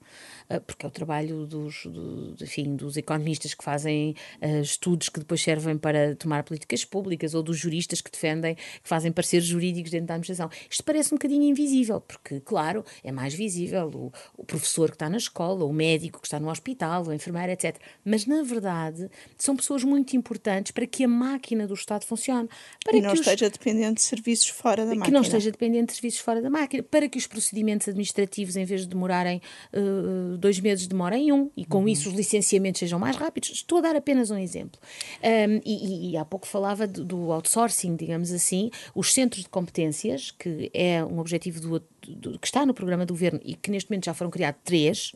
porque 0.66 0.86
é 0.86 0.88
o 0.88 0.90
trabalho 0.90 1.46
dos, 1.46 1.84
do, 1.84 2.34
enfim, 2.40 2.74
dos 2.74 2.96
economistas 2.96 3.52
que 3.52 3.62
fazem 3.62 4.14
uh, 4.40 4.62
estudos 4.62 5.08
que 5.08 5.18
depois 5.18 5.42
servem 5.42 5.76
para 5.76 6.16
tomar 6.16 6.42
políticas 6.42 6.84
públicas 6.84 7.34
ou 7.34 7.42
dos 7.42 7.58
juristas 7.58 8.00
que 8.00 8.10
defendem, 8.10 8.54
que 8.54 8.88
fazem 8.88 9.12
pareceres 9.12 9.46
jurídicos 9.46 9.90
dentro 9.90 10.06
da 10.06 10.14
administração. 10.14 10.50
Isto 10.70 10.84
parece 10.84 11.12
um 11.12 11.18
bocadinho 11.18 11.44
invisível, 11.44 12.00
porque, 12.00 12.40
claro, 12.40 12.84
é 13.04 13.12
mais 13.12 13.34
visível 13.34 13.90
o, 13.94 14.12
o 14.36 14.44
professor 14.44 14.88
que 14.88 14.96
está 14.96 15.10
na 15.10 15.18
escola, 15.18 15.64
o 15.64 15.72
médico 15.72 16.20
que 16.20 16.26
está 16.26 16.40
no 16.40 16.50
hospital, 16.50 17.06
o 17.06 17.12
enfermeiro, 17.12 17.52
etc. 17.52 17.76
Mas, 18.04 18.24
na 18.24 18.42
verdade, 18.42 19.10
são 19.36 19.54
pessoas 19.54 19.84
muito 19.84 20.16
importantes 20.16 20.72
para 20.72 20.86
que 20.86 21.04
a 21.04 21.08
máquina 21.08 21.66
do 21.66 21.74
Estado 21.74 22.04
funcione. 22.04 22.48
Para 22.82 22.96
e 22.96 23.00
não 23.02 23.12
os, 23.12 23.20
esteja 23.20 23.50
dependente 23.50 23.96
de 23.96 24.02
serviços 24.02 24.48
fora 24.48 24.84
da 24.86 24.92
que 24.92 24.98
máquina. 24.98 25.04
Que 25.04 25.12
não 25.12 25.20
esteja 25.20 25.50
dependente 25.50 25.86
de 25.86 25.92
serviços 25.92 26.20
fora 26.20 26.40
da 26.40 26.48
máquina. 26.48 26.82
Para 26.82 27.08
que 27.08 27.18
os 27.18 27.26
procedimentos 27.26 27.88
administrativos, 27.88 28.56
em 28.56 28.64
vez 28.64 28.82
de 28.82 28.88
demorarem 28.88 29.42
uh, 29.72 30.37
dois 30.38 30.60
meses 30.60 30.86
demora 30.86 31.16
em 31.16 31.32
um, 31.32 31.50
e 31.56 31.64
com 31.64 31.78
uhum. 31.78 31.88
isso 31.88 32.08
os 32.08 32.14
licenciamentos 32.14 32.78
sejam 32.78 32.98
mais 32.98 33.16
rápidos. 33.16 33.50
Estou 33.50 33.78
a 33.78 33.80
dar 33.80 33.96
apenas 33.96 34.30
um 34.30 34.38
exemplo. 34.38 34.80
Um, 35.22 35.60
e, 35.64 36.10
e, 36.10 36.16
há 36.16 36.24
pouco 36.24 36.46
falava 36.46 36.86
do, 36.86 37.04
do, 37.04 37.32
outsourcing, 37.32 37.96
digamos 37.96 38.32
assim, 38.32 38.70
os 38.94 39.12
centros 39.12 39.42
de 39.42 39.48
competências, 39.48 40.30
que 40.30 40.70
é 40.72 41.04
um 41.04 41.18
objetivo 41.18 41.60
do, 41.60 41.82
do, 42.06 42.38
que 42.38 42.46
está 42.46 42.64
no 42.64 42.72
programa 42.72 43.04
do 43.04 43.12
governo 43.12 43.40
e 43.44 43.54
que 43.54 43.70
neste 43.70 43.90
momento 43.90 44.06
já 44.06 44.14
foram 44.14 44.30
criados 44.30 44.60
três, 44.64 45.14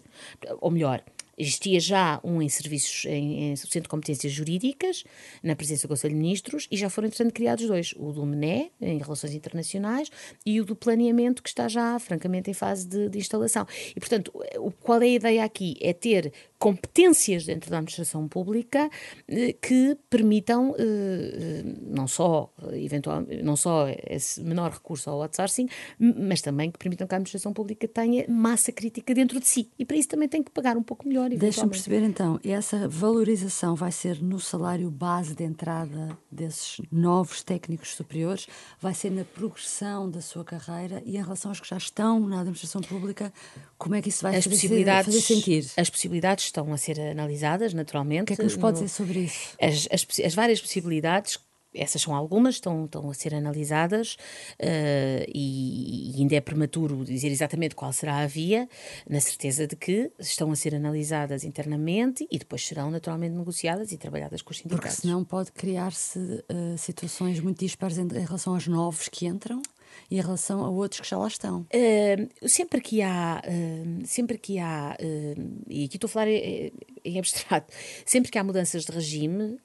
ou 0.61 0.71
melhor, 0.71 1.03
Existia 1.37 1.81
já 1.81 2.21
um 2.23 2.43
em 2.43 2.49
serviços 2.49 3.05
em, 3.07 3.53
em 3.53 3.57
Centro 3.57 3.83
de 3.83 3.89
Competências 3.89 4.33
Jurídicas, 4.33 5.05
na 5.43 5.57
presença 5.57 5.87
do 5.87 5.91
Conselho 5.91 6.15
de 6.15 6.21
Ministros, 6.21 6.69
e 6.71 6.77
já 6.77 6.91
foram, 6.91 7.09
entretanto, 7.09 7.33
criados 7.33 7.67
dois: 7.67 7.95
o 7.97 8.13
do 8.13 8.27
MENE, 8.27 8.71
em 8.81 8.99
Relações 8.99 9.35
Internacionais, 9.35 10.11
e 10.45 10.61
o 10.61 10.65
do 10.65 10.77
Planeamento, 10.77 11.43
que 11.43 11.49
está 11.49 11.69
já, 11.69 11.99
francamente, 11.99 12.51
em 12.51 12.55
fase 12.55 12.87
de, 12.87 13.09
de 13.09 13.19
instalação. 13.19 13.67
E, 13.97 14.01
portanto, 14.01 14.33
qual 14.81 15.01
é 15.01 15.07
a 15.07 15.09
ideia 15.09 15.45
aqui? 15.45 15.77
É 15.81 15.93
ter 15.93 16.33
competências 16.63 17.45
dentro 17.45 17.69
da 17.73 17.79
administração 17.79 18.29
pública 18.29 18.89
eh, 19.27 19.53
que 19.61 19.99
permitam 20.09 20.73
eh, 20.79 20.85
eh, 20.85 21.65
não 21.89 22.07
só 22.07 22.53
eventual, 22.73 23.27
não 23.43 23.57
só 23.57 23.89
esse 24.07 24.41
menor 24.41 24.71
recurso 24.71 25.11
ao 25.11 25.21
outsourcing, 25.23 25.69
mas 25.99 26.41
também 26.41 26.71
que 26.71 26.79
permitam 26.79 27.05
que 27.09 27.15
a 27.15 27.17
administração 27.17 27.53
pública 27.53 27.89
tenha 27.89 28.25
massa 28.29 28.71
crítica 28.71 29.13
dentro 29.13 29.41
de 29.41 29.49
si. 29.49 29.73
E 29.77 29.85
para 29.85 29.97
isso 29.97 30.09
também 30.09 30.29
tem 30.29 30.41
que 30.41 30.53
pagar 30.53 30.77
um 30.77 30.85
pouco 30.85 31.09
melhor. 31.09 31.31
Deixa-me 31.31 31.69
perceber 31.69 32.01
então, 32.05 32.39
essa 32.45 32.87
valorização 32.87 33.75
vai 33.75 33.91
ser 33.91 34.23
no 34.23 34.39
salário 34.39 34.89
base 34.89 35.35
de 35.35 35.43
entrada 35.43 36.17
desses 36.31 36.81
novos 36.93 37.43
técnicos 37.43 37.97
superiores, 37.97 38.47
vai 38.81 38.95
ser 38.95 39.11
na 39.11 39.25
progressão 39.25 40.09
da 40.09 40.21
sua 40.21 40.45
carreira 40.45 41.03
e 41.05 41.17
em 41.17 41.23
relação 41.23 41.51
aos 41.51 41.59
que 41.59 41.69
já 41.69 41.77
estão 41.77 42.21
na 42.21 42.39
administração 42.39 42.83
pública, 42.83 43.33
como 43.77 43.97
é 43.97 44.01
que 44.01 44.11
isso 44.11 44.23
vai 44.23 44.37
as 44.37 44.45
fazer, 44.45 44.55
possibilidades, 44.55 45.07
fazer 45.07 45.35
sentir? 45.35 45.67
As 45.77 45.91
possibilidades 45.91 46.52
estão 46.53 46.73
a 46.73 46.77
ser 46.77 47.01
analisadas, 47.01 47.75
naturalmente. 47.75 48.25
O 48.25 48.27
que 48.27 48.33
é 48.35 48.37
que 48.37 48.43
nos 48.43 48.57
pode 48.57 48.79
no, 48.79 48.85
dizer 48.85 48.95
sobre 48.95 49.21
isso? 49.21 49.57
As, 49.61 49.89
as, 49.91 50.07
as 50.21 50.35
várias 50.35 50.61
possibilidades 50.61 51.39
essas 51.75 52.03
são 52.03 52.15
algumas, 52.15 52.57
estão, 52.57 52.85
estão 52.85 53.11
a 53.11 53.15
ser 53.15 53.35
analisadas 53.35 54.15
uh, 54.61 55.25
e, 55.35 56.13
e, 56.15 56.21
ainda 56.21 56.37
é 56.37 56.41
prematuro 56.41 57.05
dizer 57.05 57.29
exatamente 57.29 57.75
qual 57.75 57.93
será 57.93 58.19
a 58.19 58.27
via, 58.27 58.69
na 59.09 59.21
certeza 59.21 59.67
de 59.67 59.75
que 59.75 60.11
estão 60.19 60.51
a 60.51 60.57
ser 60.57 60.75
analisadas 60.75 61.45
internamente 61.45 62.27
e 62.31 62.39
depois 62.39 62.67
serão 62.67 62.91
naturalmente 62.91 63.35
negociadas 63.35 63.91
e 63.93 63.97
trabalhadas 63.97 64.43
com 64.43 64.51
os 64.51 64.59
sindicatos. 64.59 64.91
Porque 64.91 65.01
senão 65.01 65.25
pode 65.25 65.51
criar-se 65.53 66.19
uh, 66.19 66.77
situações 66.77 67.41
muito 67.41 67.61
dispares 67.61 67.97
em, 67.97 68.03
em 68.03 68.25
relação 68.25 68.55
aos 68.55 68.67
novos 68.67 69.09
que 69.09 69.27
entram 69.27 69.63
em 70.11 70.21
relação 70.21 70.65
a 70.65 70.69
outros 70.69 71.01
que 71.01 71.09
já 71.09 71.19
lá 71.19 71.29
estão? 71.29 71.67
Uh, 71.73 72.49
sempre 72.49 72.81
que 72.81 73.03
há, 73.03 73.43
uh, 73.45 74.07
sempre 74.07 74.39
que 74.39 74.59
há, 74.59 74.97
uh, 75.01 75.63
e 75.69 75.85
aqui 75.85 75.97
estou 75.97 76.09
a 76.09 76.11
falar 76.11 76.29
em, 76.29 76.73
em 77.05 77.19
abstrato, 77.19 77.73
sempre 78.05 78.31
que 78.31 78.39
há 78.39 78.45
mudanças 78.45 78.85
de 78.85 78.93
regime, 78.93 79.59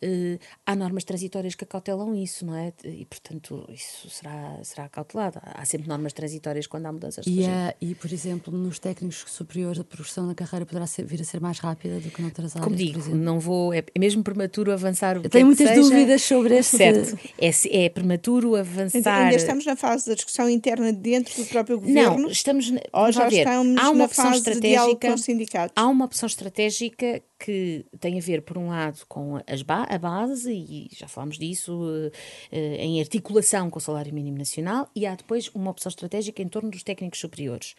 há 0.66 0.76
normas 0.76 1.04
transitórias 1.04 1.56
que 1.56 1.64
acautelam 1.64 2.16
isso, 2.16 2.46
não 2.46 2.56
é? 2.56 2.74
E, 2.84 3.06
portanto, 3.06 3.66
isso 3.70 4.10
será, 4.10 4.60
será 4.64 4.90
cautelado. 4.90 5.40
Há 5.44 5.64
sempre 5.66 5.88
normas 5.88 6.14
transitórias 6.14 6.66
quando 6.68 6.88
há 6.88 6.92
mudanças 6.92 7.26
de 7.26 7.32
e 7.32 7.36
regime. 7.36 7.54
É, 7.54 7.76
e, 7.80 7.96
por 7.96 8.12
exemplo, 8.12 8.58
nos 8.58 8.80
técnicos 8.80 9.24
superiores, 9.28 9.80
a 9.80 9.84
progressão 9.84 10.26
na 10.26 10.34
carreira 10.34 10.66
poderá 10.66 10.88
ser, 10.88 11.06
vir 11.06 11.22
a 11.22 11.24
ser 11.24 11.40
mais 11.40 11.60
rápida 11.60 12.00
do 12.00 12.10
que 12.10 12.22
noutras 12.22 12.56
áreas, 12.56 12.64
Como 12.64 12.76
digo, 12.76 13.16
não 13.16 13.40
vou, 13.40 13.74
é, 13.74 13.84
é 13.94 14.00
mesmo 14.00 14.24
prematuro 14.24 14.72
avançar 14.72 15.18
o 15.18 15.22
que 15.22 15.30
Tenho 15.30 15.44
é 15.44 15.46
muitas 15.46 15.68
seja. 15.68 15.82
dúvidas 15.82 16.22
sobre 16.24 16.58
este... 16.58 16.78
Certo, 16.78 17.20
é, 17.38 17.86
é 17.86 17.90
prematuro 17.90 18.56
avançar... 18.56 18.98
Então, 18.98 19.14
ainda 19.14 19.36
estamos 19.36 19.66
na 19.66 19.76
fase 19.76 20.08
da 20.10 20.16
discussão 20.18 20.50
interna 20.50 20.92
dentro 20.92 21.34
do 21.42 21.48
próprio 21.48 21.80
governo? 21.80 22.24
Não, 22.24 22.30
estamos. 22.30 22.72
Ou 22.92 23.12
já 23.12 23.30
ver, 23.30 23.40
estamos 23.40 23.80
há 23.80 23.90
uma 23.90 23.98
na 23.98 24.06
opção 24.06 24.26
fase 24.26 24.38
estratégica, 24.38 24.88
de 24.88 25.08
com 25.08 25.14
os 25.14 25.22
sindicatos? 25.22 25.74
Há 25.76 25.88
uma 25.88 26.06
opção 26.06 26.28
estratégica 26.28 27.24
que 27.40 27.86
tem 28.00 28.18
a 28.18 28.22
ver, 28.22 28.42
por 28.42 28.58
um 28.58 28.70
lado, 28.70 29.00
com 29.08 29.40
as 29.48 29.62
ba 29.62 29.84
a 29.84 29.98
base, 29.98 30.52
e 30.52 30.90
já 30.92 31.08
falámos 31.08 31.38
disso, 31.38 31.74
uh, 31.74 32.12
em 32.52 33.00
articulação 33.00 33.70
com 33.70 33.80
o 33.80 33.82
salário 33.82 34.14
mínimo 34.14 34.38
nacional, 34.38 34.90
e 34.96 35.06
há 35.06 35.16
depois 35.16 35.50
uma 35.54 35.72
opção 35.72 35.90
estratégica 35.90 36.42
em 36.42 36.48
torno 36.48 36.70
dos 36.70 36.84
técnicos 36.84 37.20
superiores. 37.20 37.76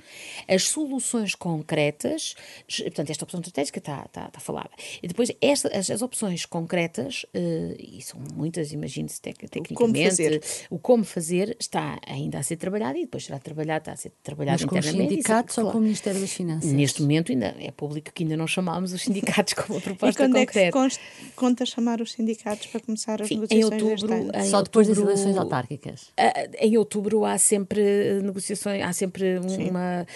As 0.47 0.65
soluções 0.65 1.35
concretas, 1.35 2.35
portanto, 2.67 3.11
esta 3.11 3.25
opção 3.25 3.41
estratégica 3.41 3.79
está, 3.79 4.05
está, 4.07 4.27
está 4.27 4.41
falada. 4.41 4.71
E 5.03 5.09
depois, 5.09 5.31
esta, 5.41 5.69
as, 5.77 5.91
as 5.91 6.03
opções 6.03 6.47
concretas, 6.47 7.25
uh, 7.35 7.77
e 7.79 8.01
são 8.03 8.21
muitas, 8.35 8.73
imagine-se 8.73 9.21
tec 9.21 9.39
tecnicamente, 9.39 9.73
o 9.73 9.77
como, 9.77 9.95
fazer. 10.11 10.43
o 10.71 10.79
como 10.79 11.05
fazer 11.05 11.57
está 11.61 11.99
ainda 12.07 12.39
a 12.39 12.43
ser 12.43 12.57
trabalhado 12.57 12.99
e 12.99 13.03
depois 13.03 13.25
será 13.25 13.39
trabalhado, 13.39 13.83
está 13.83 13.93
a 13.93 13.97
ser 13.97 14.13
trabalhado 14.23 14.63
Mas 14.63 14.63
internamente. 14.63 14.97
com 14.97 15.03
os 15.03 15.11
sindicatos 15.11 15.59
ou 15.59 15.71
com 15.71 15.79
o 15.79 15.81
Ministério 15.81 16.21
das 16.21 16.33
Finanças? 16.33 16.73
Neste 16.73 17.03
momento 17.03 17.33
ainda 17.33 17.55
é 17.59 17.71
público 17.71 18.13
que 18.13 18.23
ainda 18.23 18.37
não 18.37 18.47
chamámos 18.47 18.93
os 18.93 19.03
sindicatos 19.09 19.48
sindicatos 19.49 19.55
com 19.55 19.73
uma 19.73 19.81
proposta 19.81 20.23
e 20.23 20.27
quando 20.27 20.35
concreta. 20.35 20.79
é 20.79 20.89
que 20.89 20.95
se 20.95 21.01
conta 21.35 21.67
chamar 21.67 22.01
os 22.01 22.13
sindicatos 22.13 22.67
para 22.67 22.81
começar 22.81 23.23
as 23.23 23.29
Sim, 23.29 23.37
negociações 23.37 23.83
em 23.83 23.85
outubro, 23.85 24.39
em 24.39 24.51
Só 24.51 24.63
depois 24.63 24.89
das 24.89 24.99
eleições 24.99 25.37
autárquicas? 25.37 26.11
Em 26.59 26.77
outubro 26.77 27.25
há 27.25 27.39
sempre 27.39 28.21
negociações, 28.23 28.83
há 28.83 28.93
sempre 28.93 29.41
Sim. 29.49 29.71
uma 29.71 30.07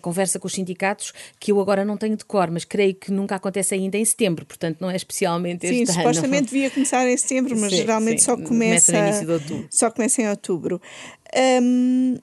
conversa 0.00 0.38
com 0.38 0.46
os 0.46 0.52
sindicatos 0.52 1.12
que 1.38 1.52
eu 1.52 1.60
agora 1.60 1.84
não 1.84 1.96
tenho 1.96 2.16
de 2.16 2.24
cor, 2.24 2.50
mas 2.50 2.64
creio 2.64 2.94
que 2.94 3.10
nunca 3.10 3.36
acontece 3.36 3.74
ainda 3.74 3.96
em 3.96 4.04
setembro, 4.04 4.46
portanto 4.46 4.78
não 4.80 4.90
é 4.90 4.96
especialmente 4.96 5.66
sim, 5.66 5.82
este 5.82 5.82
ano. 5.82 5.92
Sim, 5.92 5.98
supostamente 6.00 6.44
devia 6.46 6.70
começar 6.70 7.06
em 7.06 7.16
setembro, 7.16 7.56
mas 7.58 7.70
sim, 7.70 7.76
geralmente 7.78 8.20
sim. 8.20 8.26
só 8.26 8.36
começa, 8.36 8.92
começa 8.92 9.68
só 9.70 9.90
começa 9.90 10.22
em 10.22 10.28
outubro. 10.28 10.80
Um, 11.62 12.16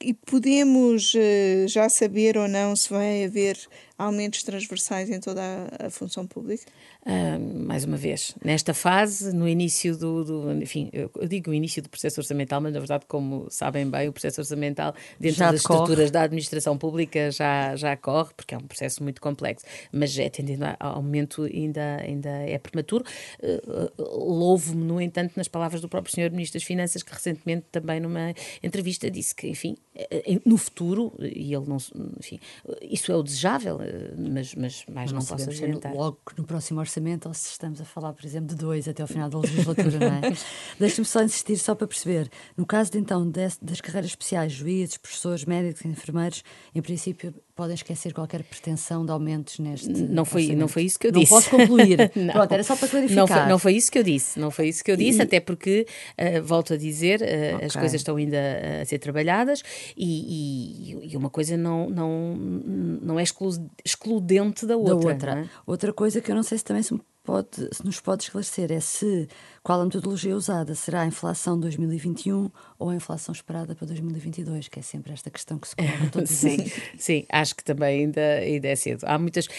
e 0.00 0.14
podemos 0.14 1.12
uh, 1.14 1.66
já 1.66 1.88
saber 1.88 2.36
ou 2.38 2.46
não 2.46 2.76
se 2.76 2.88
vai 2.88 3.24
haver 3.24 3.58
aumentos 3.98 4.44
transversais 4.44 5.10
em 5.10 5.18
toda 5.18 5.42
a, 5.42 5.86
a 5.86 5.90
função 5.90 6.24
pública? 6.26 6.64
Uh, 7.04 7.66
mais 7.66 7.84
uma 7.84 7.96
vez, 7.96 8.34
nesta 8.44 8.72
fase, 8.72 9.34
no 9.34 9.48
início 9.48 9.96
do, 9.96 10.24
do 10.24 10.52
enfim, 10.52 10.88
eu, 10.92 11.10
eu, 11.16 11.26
digo 11.26 11.50
o 11.50 11.54
início 11.54 11.82
do 11.82 11.88
processo 11.88 12.20
orçamental, 12.20 12.60
mas 12.60 12.72
na 12.72 12.78
verdade, 12.78 13.04
como 13.08 13.48
sabem 13.50 13.90
bem, 13.90 14.08
o 14.08 14.12
processo 14.12 14.40
orçamental 14.40 14.94
dentro 15.18 15.38
já 15.38 15.50
das 15.50 15.62
decorre. 15.62 15.80
estruturas 15.80 16.10
da 16.10 16.22
administração 16.22 16.78
pública 16.78 17.30
já, 17.30 17.74
já 17.74 17.96
corre, 17.96 18.30
porque 18.36 18.54
é 18.54 18.58
um 18.58 18.66
processo 18.66 19.02
muito 19.02 19.20
complexo, 19.20 19.64
mas 19.90 20.16
é 20.16 20.28
tendendo 20.28 20.64
ao 20.78 21.02
momento 21.02 21.42
ainda, 21.42 21.96
ainda 21.96 22.30
é 22.30 22.58
prematuro. 22.58 23.04
Uh, 23.42 23.88
Louvo-me, 23.98 24.84
no 24.84 25.00
entanto, 25.00 25.32
nas 25.36 25.48
palavras 25.48 25.80
do 25.80 25.88
próprio 25.88 26.14
Sr. 26.14 26.30
Ministro 26.30 26.58
das 26.58 26.66
Finanças, 26.66 27.02
que 27.02 27.12
recentemente 27.12 27.66
também 27.72 27.98
numa 28.00 28.32
entrevista 28.62 29.10
disse 29.10 29.34
que, 29.34 29.48
enfim, 29.48 29.76
eh, 29.94 30.40
no 30.44 30.56
futuro, 30.56 31.12
e 31.18 31.52
ele 31.52 31.66
não, 31.66 31.78
enfim, 32.18 32.38
isso 32.82 33.10
é 33.10 33.16
o 33.16 33.22
desejável, 33.22 33.80
mas, 34.16 34.54
mas 34.54 34.84
mais 34.92 35.12
não, 35.12 35.20
não 35.20 35.26
posso 35.26 35.50
adiantar. 35.50 35.94
Logo 35.94 36.18
no 36.36 36.44
próximo 36.44 36.80
orçamento, 36.80 37.26
ou 37.26 37.34
se 37.34 37.50
estamos 37.50 37.80
a 37.80 37.84
falar, 37.84 38.12
por 38.12 38.24
exemplo, 38.24 38.48
de 38.48 38.56
dois 38.56 38.88
até 38.88 39.02
ao 39.02 39.08
final 39.08 39.28
da 39.28 39.38
legislatura, 39.40 39.98
não 39.98 40.28
é? 40.28 40.32
Deixe-me 40.78 41.04
só 41.04 41.22
insistir, 41.22 41.56
só 41.58 41.74
para 41.74 41.86
perceber. 41.86 42.30
No 42.56 42.66
caso 42.66 42.92
de, 42.92 42.98
então 42.98 43.28
das 43.30 43.80
carreiras 43.80 44.10
especiais, 44.10 44.52
juízes, 44.52 44.96
professores, 44.96 45.44
médicos 45.44 45.84
enfermeiros, 45.84 46.42
em 46.74 46.82
princípio 46.82 47.34
podem 47.58 47.74
esquecer 47.74 48.14
qualquer 48.14 48.44
pretensão 48.44 49.04
de 49.04 49.10
aumentos 49.10 49.58
neste. 49.58 49.88
Não 49.88 50.24
foi, 50.24 50.54
não 50.54 50.68
foi 50.68 50.84
isso 50.84 50.96
que 50.96 51.08
eu 51.08 51.12
não 51.12 51.18
disse. 51.18 51.32
Não 51.32 51.40
posso 51.40 51.50
concluir. 51.50 52.08
Pronto, 52.32 52.52
era 52.52 52.62
só 52.62 52.76
para 52.76 52.86
clarificar. 52.86 53.16
Não 53.16 53.26
foi, 53.26 53.46
não 53.48 53.58
foi 53.58 53.72
isso 53.74 53.90
que 53.90 53.98
eu 53.98 54.04
disse. 54.04 54.38
Não 54.38 54.50
foi 54.52 54.68
isso 54.68 54.84
que 54.84 54.92
eu 54.92 54.96
disse, 54.96 55.18
e... 55.18 55.22
até 55.22 55.40
porque, 55.40 55.84
uh, 56.16 56.40
volto 56.44 56.74
a 56.74 56.76
dizer, 56.76 57.20
uh, 57.20 57.56
okay. 57.56 57.66
as 57.66 57.74
coisas 57.74 57.94
estão 57.94 58.14
ainda 58.14 58.38
a 58.80 58.84
ser 58.84 59.00
trabalhadas 59.00 59.64
e, 59.96 60.92
e, 60.94 61.12
e, 61.12 61.16
uma 61.16 61.28
coisa 61.28 61.56
não, 61.56 61.90
não, 61.90 62.36
não 62.36 63.18
é 63.18 63.24
exclu 63.24 63.50
excludente 63.84 64.64
da 64.64 64.76
outra. 64.76 64.94
Da 64.94 65.08
outra. 65.08 65.40
É? 65.40 65.48
outra 65.66 65.92
coisa 65.92 66.20
que 66.20 66.30
eu 66.30 66.36
não 66.36 66.44
sei 66.44 66.58
se 66.58 66.64
também 66.64 66.84
se, 66.84 66.96
pode, 67.28 67.68
se 67.70 67.84
nos 67.84 68.00
pode 68.00 68.22
esclarecer 68.22 68.72
é 68.72 68.80
se 68.80 69.28
qual 69.68 69.82
a 69.82 69.84
metodologia 69.84 70.34
usada? 70.34 70.74
Será 70.74 71.02
a 71.02 71.06
inflação 71.06 71.60
2021 71.60 72.50
ou 72.78 72.88
a 72.88 72.94
inflação 72.94 73.34
esperada 73.34 73.74
para 73.74 73.86
2022? 73.88 74.66
Que 74.68 74.78
é 74.78 74.82
sempre 74.82 75.12
esta 75.12 75.28
questão 75.28 75.58
que 75.58 75.68
se 75.68 75.76
coloca 75.76 76.08
todos 76.10 76.30
sim, 76.30 76.54
os 76.54 76.58
anos. 76.60 76.72
Sim, 76.96 77.26
acho 77.30 77.54
que 77.54 77.62
também 77.62 78.04
ainda, 78.04 78.20
ainda 78.20 78.68
é 78.68 78.74
cedo. 78.74 79.04
Há 79.04 79.18
muitas, 79.18 79.44
uh, 79.44 79.50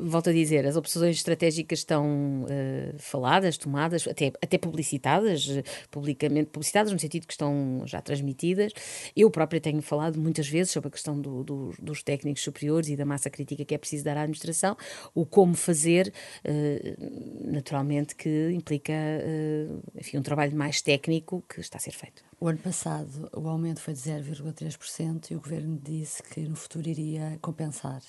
volto 0.00 0.30
a 0.30 0.32
dizer, 0.32 0.64
as 0.64 0.76
opções 0.76 1.16
estratégicas 1.16 1.80
estão 1.80 2.44
uh, 2.44 2.98
faladas, 2.98 3.58
tomadas, 3.58 4.06
até, 4.06 4.32
até 4.40 4.56
publicitadas, 4.56 5.48
uh, 5.48 5.64
publicamente 5.90 6.50
publicitadas, 6.50 6.92
no 6.92 6.98
sentido 7.00 7.26
que 7.26 7.32
estão 7.32 7.82
já 7.84 8.00
transmitidas. 8.00 8.72
Eu 9.16 9.28
própria 9.28 9.60
tenho 9.60 9.82
falado 9.82 10.20
muitas 10.20 10.46
vezes 10.46 10.70
sobre 10.70 10.86
a 10.86 10.92
questão 10.92 11.20
do, 11.20 11.42
do, 11.42 11.74
dos 11.82 12.00
técnicos 12.04 12.44
superiores 12.44 12.88
e 12.90 12.96
da 12.96 13.04
massa 13.04 13.28
crítica 13.28 13.64
que 13.64 13.74
é 13.74 13.78
preciso 13.78 14.04
dar 14.04 14.16
à 14.16 14.20
administração, 14.20 14.76
o 15.12 15.26
como 15.26 15.56
fazer, 15.56 16.12
naturalmente, 17.44 18.14
que 18.14 18.50
implica 18.52 18.92
enfim, 19.96 20.18
um 20.18 20.22
trabalho 20.22 20.56
mais 20.56 20.80
técnico 20.80 21.42
que 21.48 21.60
está 21.60 21.78
a 21.78 21.80
ser 21.80 21.92
feito. 21.92 22.22
O 22.40 22.48
ano 22.48 22.58
passado 22.58 23.28
o 23.32 23.48
aumento 23.48 23.80
foi 23.80 23.94
de 23.94 24.00
0,3% 24.00 25.30
e 25.30 25.34
o 25.34 25.40
governo 25.40 25.80
disse 25.82 26.22
que 26.22 26.40
no 26.40 26.56
futuro 26.56 26.88
iria 26.88 27.38
compensar. 27.40 28.00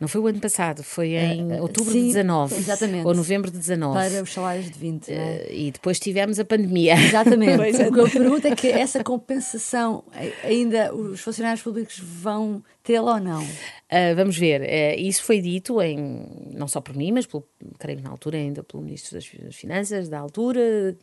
Não 0.00 0.08
foi 0.08 0.20
o 0.20 0.26
ano 0.26 0.40
passado, 0.40 0.82
foi 0.82 1.12
eh, 1.12 1.34
em 1.34 1.52
uh, 1.52 1.62
outubro 1.62 1.92
sim, 1.92 2.00
de 2.00 2.06
19. 2.08 2.56
Exatamente. 2.56 3.06
Ou 3.06 3.14
novembro 3.14 3.50
de 3.50 3.58
19. 3.58 3.94
Para 3.94 4.22
os 4.22 4.32
salários 4.32 4.70
de 4.70 4.78
20. 4.78 5.08
Uh, 5.08 5.12
é? 5.12 5.54
E 5.54 5.70
depois 5.70 6.00
tivemos 6.00 6.38
a 6.40 6.44
pandemia. 6.44 6.94
Exatamente. 6.98 7.82
o 7.82 7.92
que 7.92 8.00
eu 8.00 8.10
pergunto 8.10 8.46
é 8.46 8.56
que 8.56 8.68
essa 8.68 9.04
compensação, 9.04 10.02
ainda 10.42 10.92
os 10.94 11.20
funcionários 11.20 11.62
públicos 11.62 11.98
vão 11.98 12.62
tê-la 12.84 13.14
ou 13.14 13.20
não? 13.20 13.42
Uh, 13.42 14.14
vamos 14.14 14.36
ver. 14.36 14.60
Uh, 14.60 15.00
isso 15.00 15.22
foi 15.22 15.40
dito 15.40 15.80
em, 15.80 16.26
não 16.52 16.68
só 16.68 16.80
por 16.80 16.94
mim, 16.94 17.12
mas 17.12 17.26
pelo, 17.26 17.46
creio 17.78 18.00
na 18.02 18.10
altura 18.10 18.36
ainda 18.36 18.62
pelo 18.62 18.82
Ministro 18.82 19.14
das 19.14 19.26
Finanças 19.56 20.08
da 20.08 20.18
altura. 20.18 20.96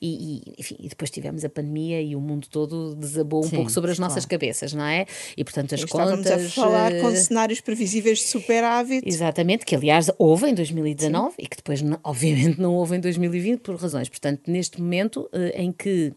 E, 0.00 0.42
e, 0.46 0.54
enfim, 0.58 0.76
e 0.80 0.88
depois 0.88 1.10
tivemos 1.10 1.44
a 1.44 1.48
pandemia 1.48 2.00
e 2.00 2.16
o 2.16 2.20
mundo 2.20 2.48
todo 2.48 2.94
desabou 2.94 3.40
um 3.40 3.48
Sim, 3.48 3.56
pouco 3.56 3.70
sobre 3.70 3.90
as 3.90 3.98
claro. 3.98 4.10
nossas 4.10 4.24
cabeças, 4.24 4.72
não 4.72 4.84
é? 4.84 5.06
E 5.36 5.44
portanto 5.44 5.74
as 5.74 5.82
Estávamos 5.82 6.26
contas. 6.26 6.42
Estávamos 6.42 6.58
a 6.58 6.62
falar 6.62 6.92
uh, 6.92 7.00
com 7.02 7.14
cenários 7.14 7.60
previsíveis 7.60 8.18
de 8.18 8.24
superávit. 8.24 9.06
Exatamente, 9.06 9.66
que 9.66 9.76
aliás 9.76 10.10
houve 10.18 10.48
em 10.48 10.54
2019 10.54 11.28
Sim. 11.28 11.34
e 11.38 11.46
que 11.46 11.56
depois, 11.56 11.84
obviamente, 12.02 12.58
não 12.58 12.74
houve 12.74 12.96
em 12.96 13.00
2020 13.00 13.60
por 13.60 13.76
razões. 13.76 14.08
Portanto, 14.08 14.42
neste 14.46 14.80
momento 14.80 15.28
em 15.54 15.70
que, 15.70 16.14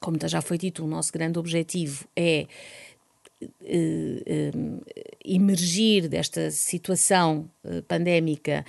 como 0.00 0.16
já 0.26 0.40
foi 0.40 0.56
dito, 0.56 0.84
o 0.84 0.86
nosso 0.86 1.12
grande 1.12 1.38
objetivo 1.38 2.06
é 2.16 2.46
Uh, 2.46 2.46
uh, 2.46 2.87
emergir 5.24 6.08
desta 6.08 6.50
situação 6.50 7.48
pandémica 7.86 8.64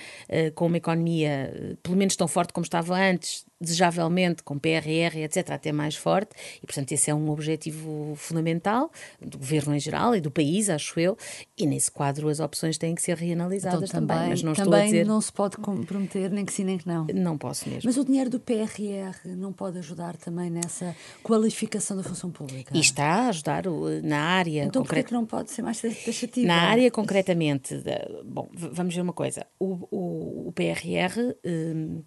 com 0.55 0.67
uma 0.67 0.77
economia 0.77 1.77
pelo 1.81 1.95
menos 1.95 2.15
tão 2.15 2.27
forte 2.27 2.53
como 2.53 2.63
estava 2.63 2.95
antes, 2.95 3.45
desejavelmente 3.59 4.43
com 4.43 4.57
PRR, 4.57 5.17
etc., 5.23 5.51
até 5.51 5.71
mais 5.71 5.95
forte, 5.95 6.31
e 6.61 6.65
portanto 6.65 6.91
esse 6.91 7.09
é 7.11 7.15
um 7.15 7.29
objetivo 7.29 8.13
fundamental 8.15 8.91
do 9.21 9.37
governo 9.37 9.75
em 9.75 9.79
geral 9.79 10.15
e 10.15 10.21
do 10.21 10.31
país, 10.31 10.69
acho 10.69 10.99
eu, 10.99 11.17
e 11.57 11.65
nesse 11.65 11.91
quadro 11.91 12.29
as 12.29 12.39
opções 12.39 12.77
têm 12.77 12.95
que 12.95 13.01
ser 13.01 13.17
reanalisadas 13.17 13.89
então, 13.89 14.01
também, 14.01 14.17
também, 14.17 14.29
mas 14.29 14.43
não 14.43 14.53
também 14.53 14.65
estou 14.65 14.81
a 14.81 14.85
dizer... 14.85 15.05
não 15.05 15.21
se 15.21 15.31
pode 15.31 15.57
comprometer 15.57 16.31
nem 16.31 16.45
que 16.45 16.53
sim 16.53 16.63
nem 16.63 16.77
que 16.77 16.87
não. 16.87 17.05
Não 17.13 17.37
posso 17.37 17.67
mesmo. 17.67 17.81
Mas 17.85 17.97
o 17.97 18.05
dinheiro 18.05 18.29
do 18.29 18.39
PRR 18.39 19.27
não 19.35 19.51
pode 19.51 19.77
ajudar 19.79 20.15
também 20.15 20.49
nessa 20.49 20.95
qualificação 21.21 21.97
da 21.97 22.03
função 22.03 22.31
pública? 22.31 22.75
E 22.75 22.79
está 22.79 23.05
a 23.05 23.27
ajudar 23.29 23.63
na 24.03 24.21
área... 24.21 24.63
Então 24.63 24.83
porquê 24.83 25.03
que 25.03 25.13
não 25.13 25.25
pode 25.25 25.51
ser 25.51 25.61
mais 25.61 25.81
taxativo? 25.81 26.47
Na 26.47 26.61
área 26.69 26.89
concretamente, 26.91 27.83
bom, 28.25 28.49
vamos 28.53 28.95
ver 28.95 29.01
uma 29.01 29.13
coisa, 29.13 29.45
o, 29.59 29.87
o, 29.91 30.47
o 30.47 30.51
PRR... 30.53 31.35
Hum, 31.45 32.03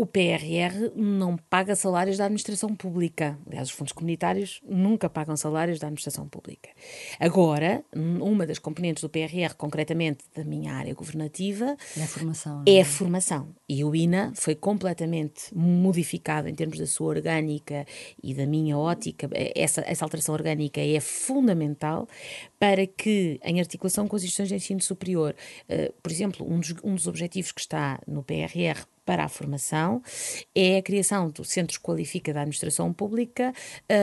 o 0.00 0.06
PRR 0.06 0.96
não 0.96 1.36
paga 1.36 1.76
salários 1.76 2.16
da 2.16 2.24
administração 2.24 2.74
pública. 2.74 3.38
Aliás, 3.46 3.68
os 3.68 3.74
fundos 3.74 3.92
comunitários 3.92 4.58
nunca 4.66 5.10
pagam 5.10 5.36
salários 5.36 5.78
da 5.78 5.88
administração 5.88 6.26
pública. 6.26 6.70
Agora, 7.18 7.84
uma 7.94 8.46
das 8.46 8.58
componentes 8.58 9.02
do 9.02 9.10
PRR, 9.10 9.54
concretamente 9.58 10.24
da 10.34 10.42
minha 10.42 10.72
área 10.72 10.94
governativa, 10.94 11.76
é 11.98 12.02
a 12.02 12.06
formação. 12.06 12.64
É? 12.66 12.76
é 12.76 12.80
a 12.80 12.84
formação. 12.86 13.54
E 13.68 13.84
o 13.84 13.94
INA 13.94 14.32
foi 14.34 14.54
completamente 14.54 15.54
modificado 15.54 16.48
em 16.48 16.54
termos 16.54 16.78
da 16.78 16.86
sua 16.86 17.08
orgânica 17.08 17.84
e 18.22 18.32
da 18.32 18.46
minha 18.46 18.78
ótica. 18.78 19.28
Essa, 19.54 19.82
essa 19.86 20.02
alteração 20.02 20.34
orgânica 20.34 20.80
é 20.80 20.98
fundamental 20.98 22.08
para 22.58 22.86
que, 22.86 23.38
em 23.44 23.60
articulação 23.60 24.08
com 24.08 24.16
as 24.16 24.22
instituições 24.22 24.48
de 24.48 24.54
ensino 24.54 24.80
superior, 24.80 25.36
uh, 25.68 25.92
por 26.02 26.10
exemplo, 26.10 26.50
um 26.50 26.58
dos, 26.58 26.74
um 26.82 26.94
dos 26.94 27.06
objetivos 27.06 27.52
que 27.52 27.60
está 27.60 28.00
no 28.06 28.22
PRR 28.22 28.86
para 29.04 29.24
a 29.24 29.28
formação 29.28 30.02
é 30.54 30.78
a 30.78 30.82
criação 30.82 31.30
do 31.30 31.44
Centros 31.44 31.78
Qualifica 31.78 32.32
da 32.32 32.40
Administração 32.40 32.92
Pública, 32.92 33.52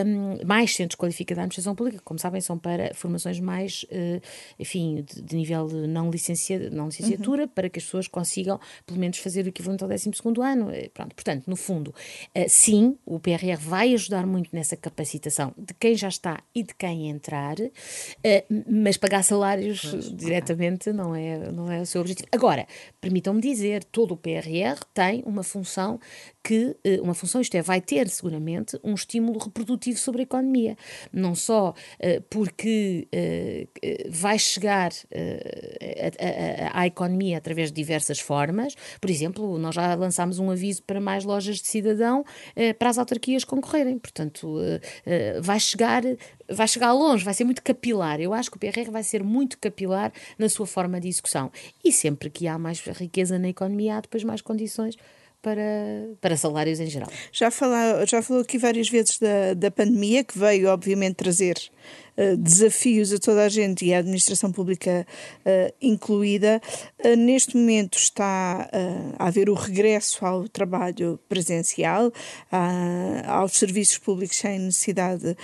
um, 0.06 0.46
mais 0.46 0.76
Centros 0.76 0.98
Qualifica 0.98 1.36
da 1.36 1.42
Administração 1.42 1.76
Pública, 1.76 2.02
como 2.04 2.20
sabem, 2.20 2.42
são 2.42 2.58
para 2.58 2.94
formações 2.94 3.40
mais, 3.40 3.84
uh, 3.84 4.22
enfim, 4.60 5.06
de, 5.08 5.22
de, 5.22 5.36
nível 5.36 5.68
de 5.68 5.88
não, 5.88 6.10
licencia, 6.10 6.70
não 6.70 6.88
licenciatura, 6.88 7.44
uhum. 7.44 7.50
para 7.50 7.70
que 7.70 7.80
as 7.80 7.86
pessoas 7.86 8.08
consigam, 8.08 8.60
pelo 8.86 9.00
menos, 9.00 9.18
fazer 9.20 9.46
o 9.46 9.50
equivalente 9.50 9.84
ao 9.84 9.90
12 9.90 10.12
ano. 10.42 10.72
Eh, 10.72 10.90
pronto, 10.94 11.16
portanto, 11.16 11.44
no 11.48 11.56
fundo, 11.56 11.90
uh, 11.90 12.46
sim, 12.48 12.98
o 13.06 13.20
PRR 13.20 13.58
vai 13.58 13.94
ajudar 13.94 14.26
muito 14.26 14.50
nessa 14.54 14.76
capacitação 14.76 15.54
de 15.58 15.74
quem 15.74 15.96
já 15.96 16.08
está 16.08 16.40
e 16.54 16.64
de 16.64 16.74
quem 16.74 17.10
entrar, 17.10 17.56
uh, 17.60 18.64
mas 18.68 18.98
pagar 18.98 19.24
salários 19.24 19.82
pois, 19.86 20.16
diretamente 20.16 20.90
okay. 20.90 20.94
não, 20.94 21.16
é, 21.16 21.52
não 21.52 21.72
é 21.72 21.82
o 21.82 21.86
seu 21.86 22.02
objetivo. 22.02 22.28
Agora, 22.32 22.68
permitam-me 23.00 23.42
dizer, 23.42 23.84
todo 23.84 24.14
o 24.14 24.18
PRR 24.18 24.78
tem 24.98 25.22
uma 25.28 25.44
função 25.44 26.00
que, 26.48 26.78
eh, 26.82 27.02
uma 27.02 27.14
função, 27.14 27.42
isto 27.42 27.56
é, 27.56 27.62
vai 27.62 27.82
ter 27.82 28.08
seguramente 28.08 28.80
um 28.82 28.94
estímulo 28.94 29.38
reprodutivo 29.38 30.00
sobre 30.00 30.22
a 30.22 30.24
economia. 30.24 30.78
Não 31.12 31.36
só 31.36 31.72
uh, 31.72 32.22
porque 32.30 33.06
uh, 33.14 34.10
vai 34.10 34.40
chegar 34.40 34.92
à 36.72 36.88
economia 36.88 37.38
através 37.38 37.70
de 37.70 37.76
diversas 37.76 38.20
formas, 38.20 38.76
por 39.02 39.10
exemplo, 39.10 39.58
nós 39.58 39.76
já 39.76 39.94
lançámos 39.96 40.40
um 40.40 40.50
aviso 40.50 40.84
para 40.84 41.02
mais 41.02 41.26
lojas 41.26 41.58
de 41.58 41.68
cidadão 41.68 42.24
para 42.80 42.90
as 42.90 42.98
autarquias 42.98 43.44
concorrerem, 43.44 43.98
portanto, 43.98 44.58
vai 45.42 45.60
chegar 45.60 46.04
vai 46.50 46.68
chegar 46.68 46.94
longe, 46.94 47.24
vai 47.24 47.34
ser 47.34 47.44
muito 47.44 47.62
capilar. 47.62 48.22
Eu 48.22 48.34
acho 48.34 48.50
que 48.50 48.58
o 48.58 48.60
PRR 48.60 48.90
vai 48.90 49.04
ser 49.04 49.24
muito 49.24 49.58
capilar 49.58 50.12
na 50.38 50.48
sua 50.48 50.66
forma 50.66 51.00
de 51.00 51.08
execução. 51.08 51.52
E 51.84 51.92
sempre 51.92 52.30
que 52.30 52.48
há 52.48 52.58
mais 52.58 52.80
riqueza 52.80 53.38
na 53.38 53.50
economia, 53.50 53.98
há 53.98 54.02
depois 54.02 54.24
mais 54.24 54.42
condições 54.42 54.96
para, 55.48 56.10
para 56.20 56.36
salários 56.36 56.82
em 56.82 56.88
geral. 56.88 57.10
Já, 57.32 57.50
falou, 57.50 58.06
já 58.06 58.22
falou 58.22 58.42
aqui 58.42 58.58
várias 58.58 58.90
vezes 58.90 59.18
da, 59.18 59.54
da 59.54 59.72
pandemia, 59.72 60.22
que 60.22 60.38
veio, 60.38 60.68
obviamente, 60.68 61.16
trazer 61.16 61.56
desafios 62.38 63.14
a 63.14 63.20
toda 63.20 63.46
a 63.46 63.50
gente 63.50 63.86
e 63.86 63.94
a 63.94 64.00
administração 64.00 64.52
pública 64.52 65.06
incluída. 65.82 66.62
neste 67.18 67.56
momento 67.56 67.98
está 67.98 68.70
a 69.20 69.28
haver 69.28 69.50
o 69.50 69.54
regresso 69.54 70.26
ao 70.26 70.48
trabalho 70.48 71.20
presencial, 71.30 72.12
aos 73.28 73.54
serviços 73.54 73.98
públicos 73.98 74.38
sem 74.38 74.60
necessidade 74.60 75.38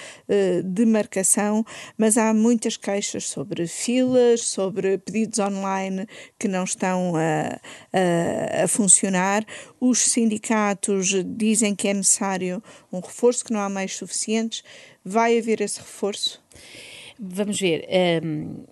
de 0.63 0.85
marcação, 0.85 1.65
mas 1.97 2.17
há 2.17 2.33
muitas 2.33 2.77
queixas 2.77 3.25
sobre 3.29 3.67
filas, 3.67 4.41
sobre 4.41 4.97
pedidos 4.97 5.39
online 5.39 6.07
que 6.39 6.47
não 6.47 6.63
estão 6.63 7.13
a, 7.15 7.59
a, 7.93 8.63
a 8.63 8.67
funcionar. 8.67 9.45
Os 9.79 9.99
sindicatos 9.99 11.13
dizem 11.25 11.75
que 11.75 11.87
é 11.87 11.93
necessário 11.93 12.61
um 12.91 12.99
reforço, 12.99 13.45
que 13.45 13.53
não 13.53 13.59
há 13.59 13.69
meios 13.69 13.95
suficientes. 13.95 14.63
Vai 15.03 15.37
haver 15.37 15.61
esse 15.61 15.79
reforço? 15.79 16.42
Vamos 17.19 17.59
ver. 17.59 17.87
Um, 18.23 18.65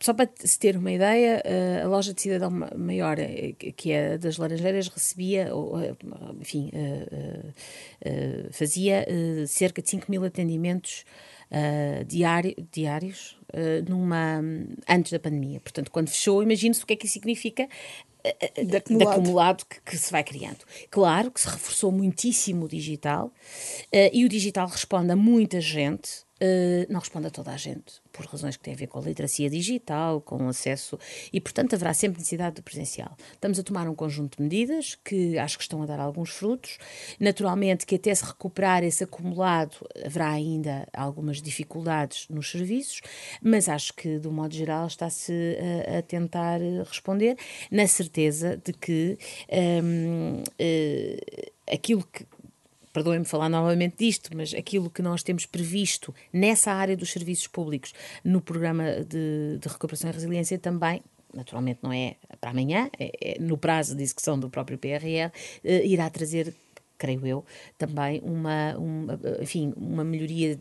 só 0.00 0.14
para 0.14 0.30
se 0.38 0.58
ter 0.58 0.76
uma 0.76 0.90
ideia, 0.90 1.42
a 1.84 1.86
loja 1.86 2.14
de 2.14 2.22
cidadão 2.22 2.50
maior, 2.76 3.18
eh, 3.18 3.52
que 3.52 3.92
é 3.92 4.16
das 4.16 4.38
Laranjeiras, 4.38 4.88
recebia, 4.88 5.50
eh, 5.50 5.94
enfim, 6.40 6.70
eh, 6.72 8.48
fazia 8.50 9.06
cerca 9.46 9.82
de 9.82 9.90
5 9.90 10.10
mil 10.10 10.24
atendimentos 10.24 11.04
diário, 12.06 12.54
diários 12.72 13.38
numa, 13.88 14.42
antes 14.88 15.12
da 15.12 15.20
pandemia. 15.20 15.60
Portanto, 15.60 15.90
quando 15.90 16.08
fechou, 16.08 16.42
imagine-se 16.42 16.82
o 16.82 16.86
que 16.86 16.94
é 16.94 16.96
que 16.96 17.06
isso 17.06 17.14
significa 17.14 17.68
de 18.64 18.76
acumulado, 18.76 18.98
de 18.98 19.20
acumulado 19.20 19.66
que, 19.66 19.80
que, 19.82 19.98
se 19.98 20.10
vai 20.10 20.24
criando. 20.24 20.64
Claro 20.90 21.30
que 21.30 21.40
se 21.40 21.48
reforçou 21.48 21.92
muitíssimo 21.92 22.64
o 22.64 22.68
digital 22.68 23.26
uh, 23.26 24.10
e 24.12 24.24
o 24.24 24.28
digital 24.28 24.66
responde 24.66 25.12
a 25.12 25.16
muita 25.16 25.60
gente, 25.60 26.24
uh, 26.40 26.92
não 26.92 27.00
responde 27.00 27.26
a 27.26 27.30
toda 27.30 27.52
a 27.52 27.56
gente, 27.56 28.00
por 28.12 28.26
razões 28.26 28.56
que 28.56 28.62
têm 28.62 28.74
a 28.74 28.76
ver 28.76 28.86
com 28.86 28.98
a 28.98 29.02
literacia 29.02 29.48
digital, 29.50 30.20
com 30.20 30.46
o 30.46 30.48
acesso, 30.48 30.98
e 31.32 31.40
portanto 31.40 31.74
haverá 31.74 31.92
sempre 31.94 32.18
necessidade 32.18 32.56
do 32.56 32.62
presencial. 32.62 33.16
Estamos 33.32 33.58
a 33.58 33.62
tomar 33.62 33.88
um 33.88 33.94
conjunto 33.94 34.36
de 34.36 34.42
medidas 34.42 34.96
que 35.04 35.38
acho 35.38 35.56
que 35.56 35.64
estão 35.64 35.82
a 35.82 35.86
dar 35.86 36.00
alguns 36.00 36.30
frutos. 36.30 36.78
Naturalmente 37.18 37.86
que 37.86 37.96
até 37.96 38.14
se 38.14 38.24
recuperar 38.24 38.84
esse 38.84 39.04
acumulado 39.04 39.76
haverá 40.04 40.30
ainda 40.30 40.86
algumas 40.92 41.40
dificuldades 41.40 42.26
nos 42.28 42.50
serviços, 42.50 43.00
mas 43.42 43.68
acho 43.68 43.94
que, 43.94 44.18
do 44.18 44.30
modo 44.30 44.54
geral, 44.54 44.86
está-se 44.86 45.32
a, 45.88 45.98
a, 45.98 46.02
tentar 46.02 46.60
responder, 46.86 47.36
na 47.70 47.86
certeza 47.86 48.56
de 48.56 48.72
que 48.72 49.18
uh, 49.48 50.42
eh, 50.58 51.52
aquilo 51.70 52.04
que 52.04 52.26
perdoem-me 52.94 53.26
falar 53.26 53.48
novamente 53.50 53.96
disto, 53.98 54.30
mas 54.34 54.54
aquilo 54.54 54.88
que 54.88 55.02
nós 55.02 55.22
temos 55.22 55.44
previsto 55.44 56.14
nessa 56.32 56.72
área 56.72 56.96
dos 56.96 57.10
serviços 57.10 57.48
públicos 57.48 57.92
no 58.24 58.40
programa 58.40 58.84
de, 59.06 59.58
de 59.58 59.68
recuperação 59.68 60.08
e 60.08 60.12
resiliência 60.12 60.58
também 60.58 61.02
naturalmente 61.34 61.80
não 61.82 61.92
é 61.92 62.14
para 62.40 62.50
amanhã, 62.50 62.88
é, 62.96 63.10
é 63.20 63.40
no 63.40 63.58
prazo 63.58 63.96
de 63.96 64.04
execução 64.04 64.38
do 64.38 64.48
próprio 64.48 64.78
PRR, 64.78 65.32
eh, 65.64 65.84
irá 65.84 66.08
trazer 66.08 66.54
creio 66.96 67.26
eu, 67.26 67.44
também 67.76 68.20
uma, 68.24 68.76
uma, 68.78 69.20
enfim, 69.42 69.74
uma 69.76 70.04
melhoria 70.04 70.58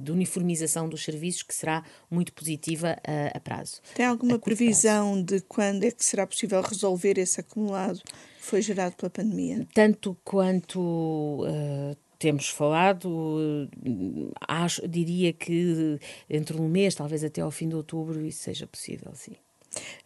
de 0.00 0.10
uniformização 0.10 0.88
dos 0.88 1.04
serviços 1.04 1.42
que 1.42 1.54
será 1.54 1.84
muito 2.10 2.32
positiva 2.32 2.96
a, 3.06 3.36
a 3.36 3.40
prazo. 3.40 3.80
Tem 3.94 4.06
alguma 4.06 4.38
previsão 4.38 5.12
prazo. 5.12 5.24
de 5.24 5.40
quando 5.42 5.84
é 5.84 5.90
que 5.90 6.04
será 6.04 6.26
possível 6.26 6.60
resolver 6.62 7.18
esse 7.18 7.40
acumulado 7.40 8.00
foi 8.46 8.62
gerado 8.62 8.96
pela 8.96 9.10
pandemia? 9.10 9.66
Tanto 9.74 10.16
quanto 10.24 10.80
uh, 10.80 11.96
temos 12.18 12.48
falado, 12.48 13.68
acho, 14.46 14.86
diria 14.88 15.32
que 15.32 15.98
entre 16.30 16.56
um 16.56 16.68
mês, 16.68 16.94
talvez 16.94 17.24
até 17.24 17.40
ao 17.40 17.50
fim 17.50 17.68
de 17.68 17.74
outubro, 17.74 18.24
isso 18.24 18.42
seja 18.42 18.66
possível, 18.66 19.12
sim. 19.14 19.36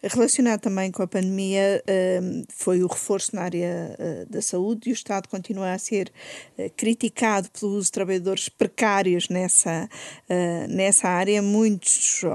Relacionado 0.03 0.59
também 0.59 0.91
com 0.91 1.01
a 1.03 1.07
pandemia, 1.07 1.81
hum, 2.21 2.43
foi 2.49 2.83
o 2.83 2.87
reforço 2.87 3.35
na 3.35 3.43
área 3.43 3.95
eh, 3.97 4.25
da 4.29 4.41
saúde 4.41 4.89
e 4.89 4.91
o 4.91 4.93
Estado 4.93 5.29
continua 5.29 5.71
a 5.71 5.77
ser 5.77 6.11
eh, 6.57 6.69
criticado 6.69 7.49
pelos 7.51 7.89
trabalhadores 7.89 8.49
precários 8.49 9.29
nessa, 9.29 9.87
eh, 10.27 10.67
nessa 10.67 11.07
área. 11.07 11.41
Muitos 11.41 12.25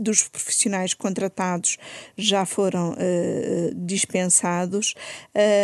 dos 0.00 0.28
profissionais 0.28 0.94
contratados 0.94 1.76
já 2.16 2.44
foram 2.44 2.94
dispensados. 3.74 4.94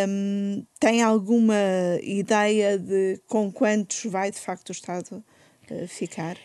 Hum, 0.09 0.65
tem 0.79 1.03
alguma 1.03 1.55
ideia 2.03 2.79
de 2.79 3.21
com 3.27 3.51
quantos 3.51 4.05
vai 4.05 4.31
de 4.31 4.39
facto 4.39 4.69
o 4.69 4.73
Estado 4.73 5.25
ficar? 5.89 6.37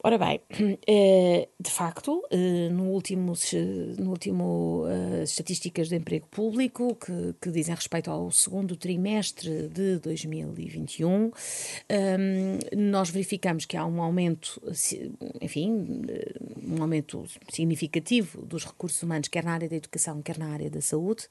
Ora 0.00 0.16
bem, 0.16 0.40
eh, 0.86 1.48
de 1.58 1.70
facto, 1.72 2.22
eh, 2.30 2.68
no 2.70 2.84
último, 2.84 3.32
no 3.98 4.10
último 4.10 4.84
uh, 4.84 5.24
estatísticas 5.24 5.88
de 5.88 5.96
emprego 5.96 6.28
público 6.28 6.94
que, 6.94 7.34
que, 7.40 7.50
dizem 7.50 7.74
respeito 7.74 8.08
ao 8.08 8.30
segundo 8.30 8.76
trimestre 8.76 9.66
de 9.66 9.98
2021, 9.98 11.10
um, 11.10 11.32
nós 12.76 13.10
verificamos 13.10 13.64
que 13.64 13.76
há 13.76 13.84
um 13.84 14.00
aumento, 14.00 14.62
enfim, 15.40 16.04
um 16.62 16.80
aumento 16.80 17.24
significativo 17.50 18.46
dos 18.46 18.64
recursos 18.64 19.02
humanos, 19.02 19.26
quer 19.26 19.42
na 19.42 19.54
área 19.54 19.68
da 19.68 19.74
educação, 19.74 20.22
quer 20.22 20.38
na 20.38 20.52
área 20.52 20.70
da 20.70 20.80
saúde, 20.80 21.26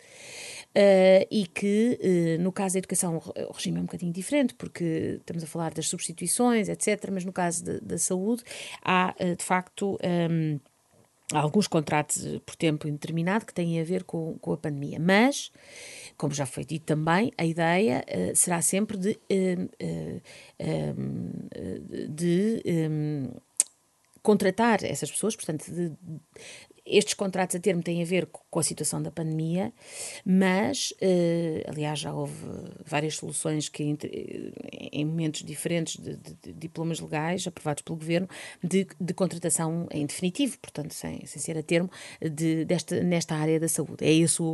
e 1.31 1.47
que, 1.47 2.37
no 2.41 2.51
caso 2.51 2.73
da 2.73 2.79
educação, 2.79 3.17
o 3.17 3.53
regime 3.53 3.77
é 3.77 3.81
um 3.81 3.85
bocadinho 3.85 4.11
diferente, 4.11 4.53
porque 4.55 5.19
estamos 5.19 5.43
a 5.43 5.47
falar 5.47 5.73
das 5.73 5.87
substituições, 5.87 6.67
etc., 6.67 7.09
mas 7.11 7.23
no 7.23 7.31
caso 7.31 7.63
da 7.81 7.97
saúde, 7.97 8.43
há 8.83 9.13
eh, 9.19 9.35
de 9.35 9.43
facto. 9.43 9.97
Um, 10.03 10.59
alguns 11.33 11.67
contratos 11.67 12.23
por 12.45 12.55
tempo 12.55 12.87
indeterminado 12.87 13.45
que 13.45 13.53
têm 13.53 13.81
a 13.81 13.83
ver 13.83 14.03
com, 14.05 14.37
com 14.39 14.53
a 14.53 14.57
pandemia. 14.57 14.97
Mas, 14.99 15.51
como 16.15 16.33
já 16.33 16.45
foi 16.45 16.63
dito 16.63 16.85
também, 16.85 17.33
a 17.37 17.45
ideia 17.45 18.05
uh, 18.07 18.35
será 18.35 18.61
sempre 18.61 18.97
de, 18.97 19.19
uh, 19.29 20.21
uh, 20.61 22.07
de 22.09 22.63
contratar 24.21 24.83
essas 24.83 25.11
pessoas, 25.11 25.35
portanto, 25.35 25.71
de, 25.71 25.91
estes 26.87 27.13
contratos 27.13 27.55
a 27.55 27.59
termo 27.59 27.83
têm 27.83 28.01
a 28.01 28.05
ver 28.05 28.27
com 28.27 28.59
a 28.59 28.63
situação 28.63 29.01
da 29.01 29.11
pandemia, 29.11 29.73
mas, 30.25 30.91
uh, 31.01 31.69
aliás, 31.69 31.99
já 31.99 32.13
houve 32.13 32.33
várias 32.85 33.15
soluções 33.15 33.69
que, 33.69 33.83
em 34.91 35.05
momentos 35.05 35.43
diferentes 35.43 35.97
de, 35.97 36.15
de, 36.15 36.33
de 36.41 36.53
diplomas 36.53 36.99
legais 36.99 37.45
aprovados 37.45 37.83
pelo 37.83 37.97
governo, 37.97 38.27
de, 38.63 38.87
de, 38.99 39.13
contratação 39.13 39.87
em 39.91 40.05
definitivo, 40.05 40.57
portanto, 40.59 40.93
sem, 40.93 41.25
sem 41.25 41.41
ser 41.41 41.57
a 41.57 41.63
termo, 41.63 41.89
de, 42.21 42.65
desta, 42.65 43.01
nesta 43.03 43.35
área 43.35 43.59
da 43.59 43.67
saúde. 43.67 44.03
É 44.05 44.13
esse 44.13 44.41
o, 44.41 44.45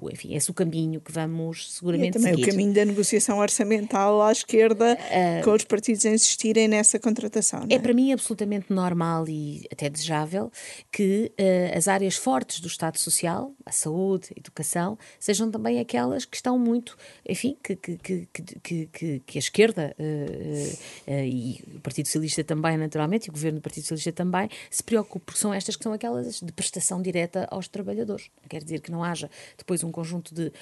o, 0.00 0.08
enfim, 0.12 0.34
é 0.34 0.36
esse 0.36 0.50
o 0.50 0.54
caminho 0.54 1.00
que 1.00 1.12
vamos 1.12 1.72
seguramente 1.74 2.10
e 2.10 2.20
também 2.20 2.34
seguir. 2.34 2.44
o 2.44 2.50
caminho 2.50 2.72
da 2.72 2.84
negociação 2.84 3.38
orçamental 3.38 4.22
à 4.22 4.32
esquerda, 4.32 4.96
uh, 4.96 5.44
com 5.44 5.52
os 5.52 5.64
partidos 5.64 6.04
a 6.06 6.10
insistirem 6.10 6.68
nessa 6.68 6.98
contratação. 6.98 7.66
É? 7.68 7.74
é? 7.74 7.78
para 7.78 7.94
mim 7.94 8.12
absolutamente 8.12 8.72
normal 8.72 9.28
e 9.28 9.66
até 9.72 9.88
desejável 9.88 10.50
que 10.92 11.32
uh, 11.38 11.69
as 11.72 11.88
áreas 11.88 12.16
fortes 12.16 12.60
do 12.60 12.68
Estado 12.68 12.98
Social, 12.98 13.52
a 13.64 13.72
saúde, 13.72 14.28
a 14.36 14.38
educação, 14.38 14.98
sejam 15.18 15.50
também 15.50 15.78
aquelas 15.78 16.24
que 16.24 16.36
estão 16.36 16.58
muito, 16.58 16.96
enfim, 17.28 17.56
que, 17.62 17.76
que, 17.76 17.96
que, 17.96 18.86
que, 18.92 19.22
que 19.26 19.38
a 19.38 19.38
esquerda 19.38 19.94
uh, 19.98 21.10
uh, 21.10 21.24
e 21.24 21.62
o 21.76 21.80
Partido 21.80 22.06
Socialista 22.06 22.44
também, 22.44 22.76
naturalmente, 22.76 23.26
e 23.26 23.30
o 23.30 23.32
governo 23.32 23.58
do 23.58 23.62
Partido 23.62 23.82
Socialista 23.84 24.12
também, 24.12 24.48
se 24.70 24.82
preocupam, 24.82 25.20
porque 25.24 25.40
são 25.40 25.54
estas 25.54 25.76
que 25.76 25.82
são 25.84 25.92
aquelas 25.92 26.40
de 26.40 26.52
prestação 26.52 27.00
direta 27.00 27.46
aos 27.50 27.68
trabalhadores. 27.68 28.30
Quer 28.48 28.62
dizer 28.62 28.80
que 28.80 28.90
não 28.90 29.04
haja 29.04 29.30
depois 29.56 29.84
um 29.84 29.92
conjunto 29.92 30.34
de, 30.34 30.52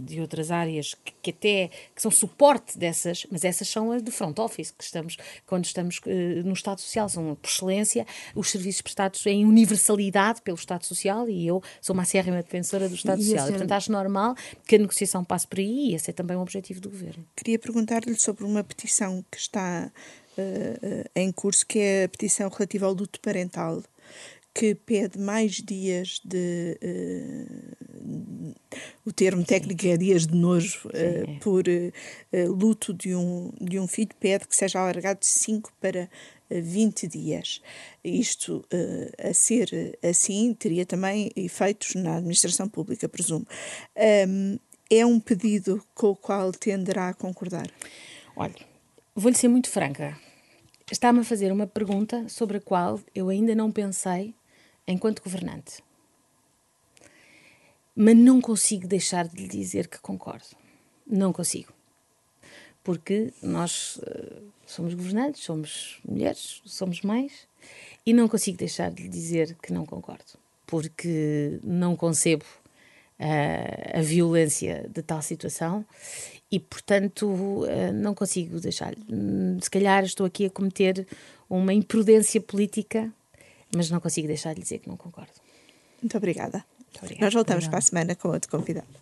de 0.00 0.20
outras 0.20 0.50
áreas 0.50 0.94
que, 1.22 1.30
até 1.30 1.70
que 1.94 2.02
são 2.02 2.10
suporte 2.10 2.78
dessas, 2.78 3.26
mas 3.30 3.44
essas 3.44 3.68
são 3.68 3.92
as 3.92 4.02
de 4.02 4.10
front 4.10 4.38
office, 4.38 4.70
que 4.70 4.84
estamos, 4.84 5.16
quando 5.46 5.64
estamos 5.64 6.00
no 6.44 6.52
Estado 6.52 6.80
Social, 6.80 7.08
são 7.08 7.34
por 7.34 7.48
excelência 7.48 8.06
os 8.34 8.50
serviços 8.50 8.82
prestados 8.82 9.24
em 9.26 9.44
universalidade 9.44 10.11
pelo 10.42 10.56
Estado 10.56 10.84
Social 10.84 11.28
e 11.28 11.46
eu 11.46 11.62
sou 11.80 11.94
uma 11.94 12.02
acérrima 12.02 12.42
defensora 12.42 12.88
do 12.88 12.94
Estado 12.94 13.20
e 13.20 13.24
Social. 13.24 13.48
E, 13.48 13.50
portanto, 13.50 13.72
acho 13.72 13.92
normal 13.92 14.34
que 14.66 14.76
a 14.76 14.78
negociação 14.78 15.24
passe 15.24 15.46
por 15.46 15.58
aí 15.58 15.90
e 15.90 15.94
esse 15.94 16.10
é 16.10 16.12
também 16.12 16.36
o 16.36 16.40
objetivo 16.40 16.80
do 16.80 16.90
Governo. 16.90 17.24
Queria 17.36 17.58
perguntar-lhe 17.58 18.14
sobre 18.16 18.44
uma 18.44 18.62
petição 18.62 19.24
que 19.30 19.38
está 19.38 19.90
uh, 20.38 21.10
em 21.14 21.32
curso, 21.32 21.66
que 21.66 21.78
é 21.78 22.04
a 22.04 22.08
petição 22.08 22.48
relativa 22.48 22.86
ao 22.86 22.92
luto 22.92 23.20
parental 23.20 23.82
que 24.54 24.74
pede 24.74 25.18
mais 25.18 25.52
dias 25.54 26.20
de. 26.24 26.78
Uh, 26.82 28.54
o 29.04 29.12
termo 29.12 29.44
técnico 29.44 29.86
é 29.86 29.96
dias 29.96 30.26
de 30.26 30.34
nojo 30.34 30.88
uh, 30.88 31.40
por 31.40 31.64
uh, 31.66 32.52
luto 32.52 32.92
de 32.92 33.14
um, 33.14 33.50
de 33.60 33.78
um 33.78 33.86
filho, 33.86 34.10
pede 34.20 34.46
que 34.46 34.54
seja 34.54 34.78
alargado 34.78 35.20
de 35.20 35.26
5 35.26 35.72
para 35.80 36.08
20 36.50 37.08
dias. 37.08 37.60
Isto, 38.04 38.64
a 39.18 39.32
ser 39.32 39.98
assim, 40.02 40.52
teria 40.54 40.84
também 40.84 41.32
efeitos 41.34 41.94
na 41.94 42.16
administração 42.16 42.68
pública, 42.68 43.08
presumo. 43.08 43.46
Um, 44.28 44.58
é 44.90 45.06
um 45.06 45.18
pedido 45.18 45.82
com 45.94 46.08
o 46.08 46.16
qual 46.16 46.52
tenderá 46.52 47.08
a 47.08 47.14
concordar? 47.14 47.66
Olha, 48.36 48.54
vou-lhe 49.16 49.36
ser 49.36 49.48
muito 49.48 49.70
franca 49.70 50.16
está-me 50.92 51.20
a 51.20 51.24
fazer 51.24 51.50
uma 51.50 51.66
pergunta 51.66 52.28
sobre 52.28 52.58
a 52.58 52.60
qual 52.60 53.00
eu 53.14 53.30
ainda 53.30 53.54
não 53.54 53.72
pensei 53.72 54.34
enquanto 54.86 55.22
governante. 55.22 55.82
Mas 57.94 58.16
não 58.16 58.40
consigo 58.40 58.86
deixar 58.86 59.28
de 59.28 59.42
lhe 59.42 59.48
dizer 59.48 59.86
que 59.86 59.98
concordo. 59.98 60.56
Não 61.06 61.32
consigo. 61.32 61.72
Porque 62.82 63.32
nós 63.42 63.96
uh, 63.96 64.42
somos 64.66 64.94
governantes, 64.94 65.44
somos 65.44 66.00
mulheres, 66.04 66.62
somos 66.64 67.02
mães, 67.02 67.46
e 68.04 68.12
não 68.12 68.28
consigo 68.28 68.56
deixar 68.56 68.90
de 68.90 69.02
lhe 69.02 69.08
dizer 69.08 69.56
que 69.62 69.72
não 69.72 69.86
concordo. 69.86 70.38
Porque 70.66 71.60
não 71.62 71.94
concebo 71.94 72.44
uh, 73.20 73.98
a 73.98 74.00
violência 74.00 74.88
de 74.88 75.02
tal 75.02 75.20
situação 75.22 75.84
e, 76.50 76.58
portanto, 76.58 77.26
uh, 77.26 77.92
não 77.94 78.14
consigo 78.14 78.58
deixar. 78.58 78.94
Se 79.60 79.70
calhar 79.70 80.02
estou 80.04 80.26
aqui 80.26 80.46
a 80.46 80.50
cometer 80.50 81.06
uma 81.48 81.74
imprudência 81.74 82.40
política, 82.40 83.12
mas 83.74 83.90
não 83.90 84.00
consigo 84.00 84.26
deixar 84.26 84.54
de 84.54 84.60
dizer 84.60 84.78
que 84.78 84.88
não 84.88 84.96
concordo. 84.96 85.32
Muito 86.00 86.16
obrigada. 86.16 86.64
Muito 86.78 86.98
obrigada. 86.98 87.24
Nós 87.24 87.34
voltamos 87.34 87.64
obrigada. 87.64 87.70
para 87.70 87.78
a 87.78 87.82
semana 87.82 88.14
com 88.14 88.28
outro 88.28 88.50
convidado. 88.50 89.01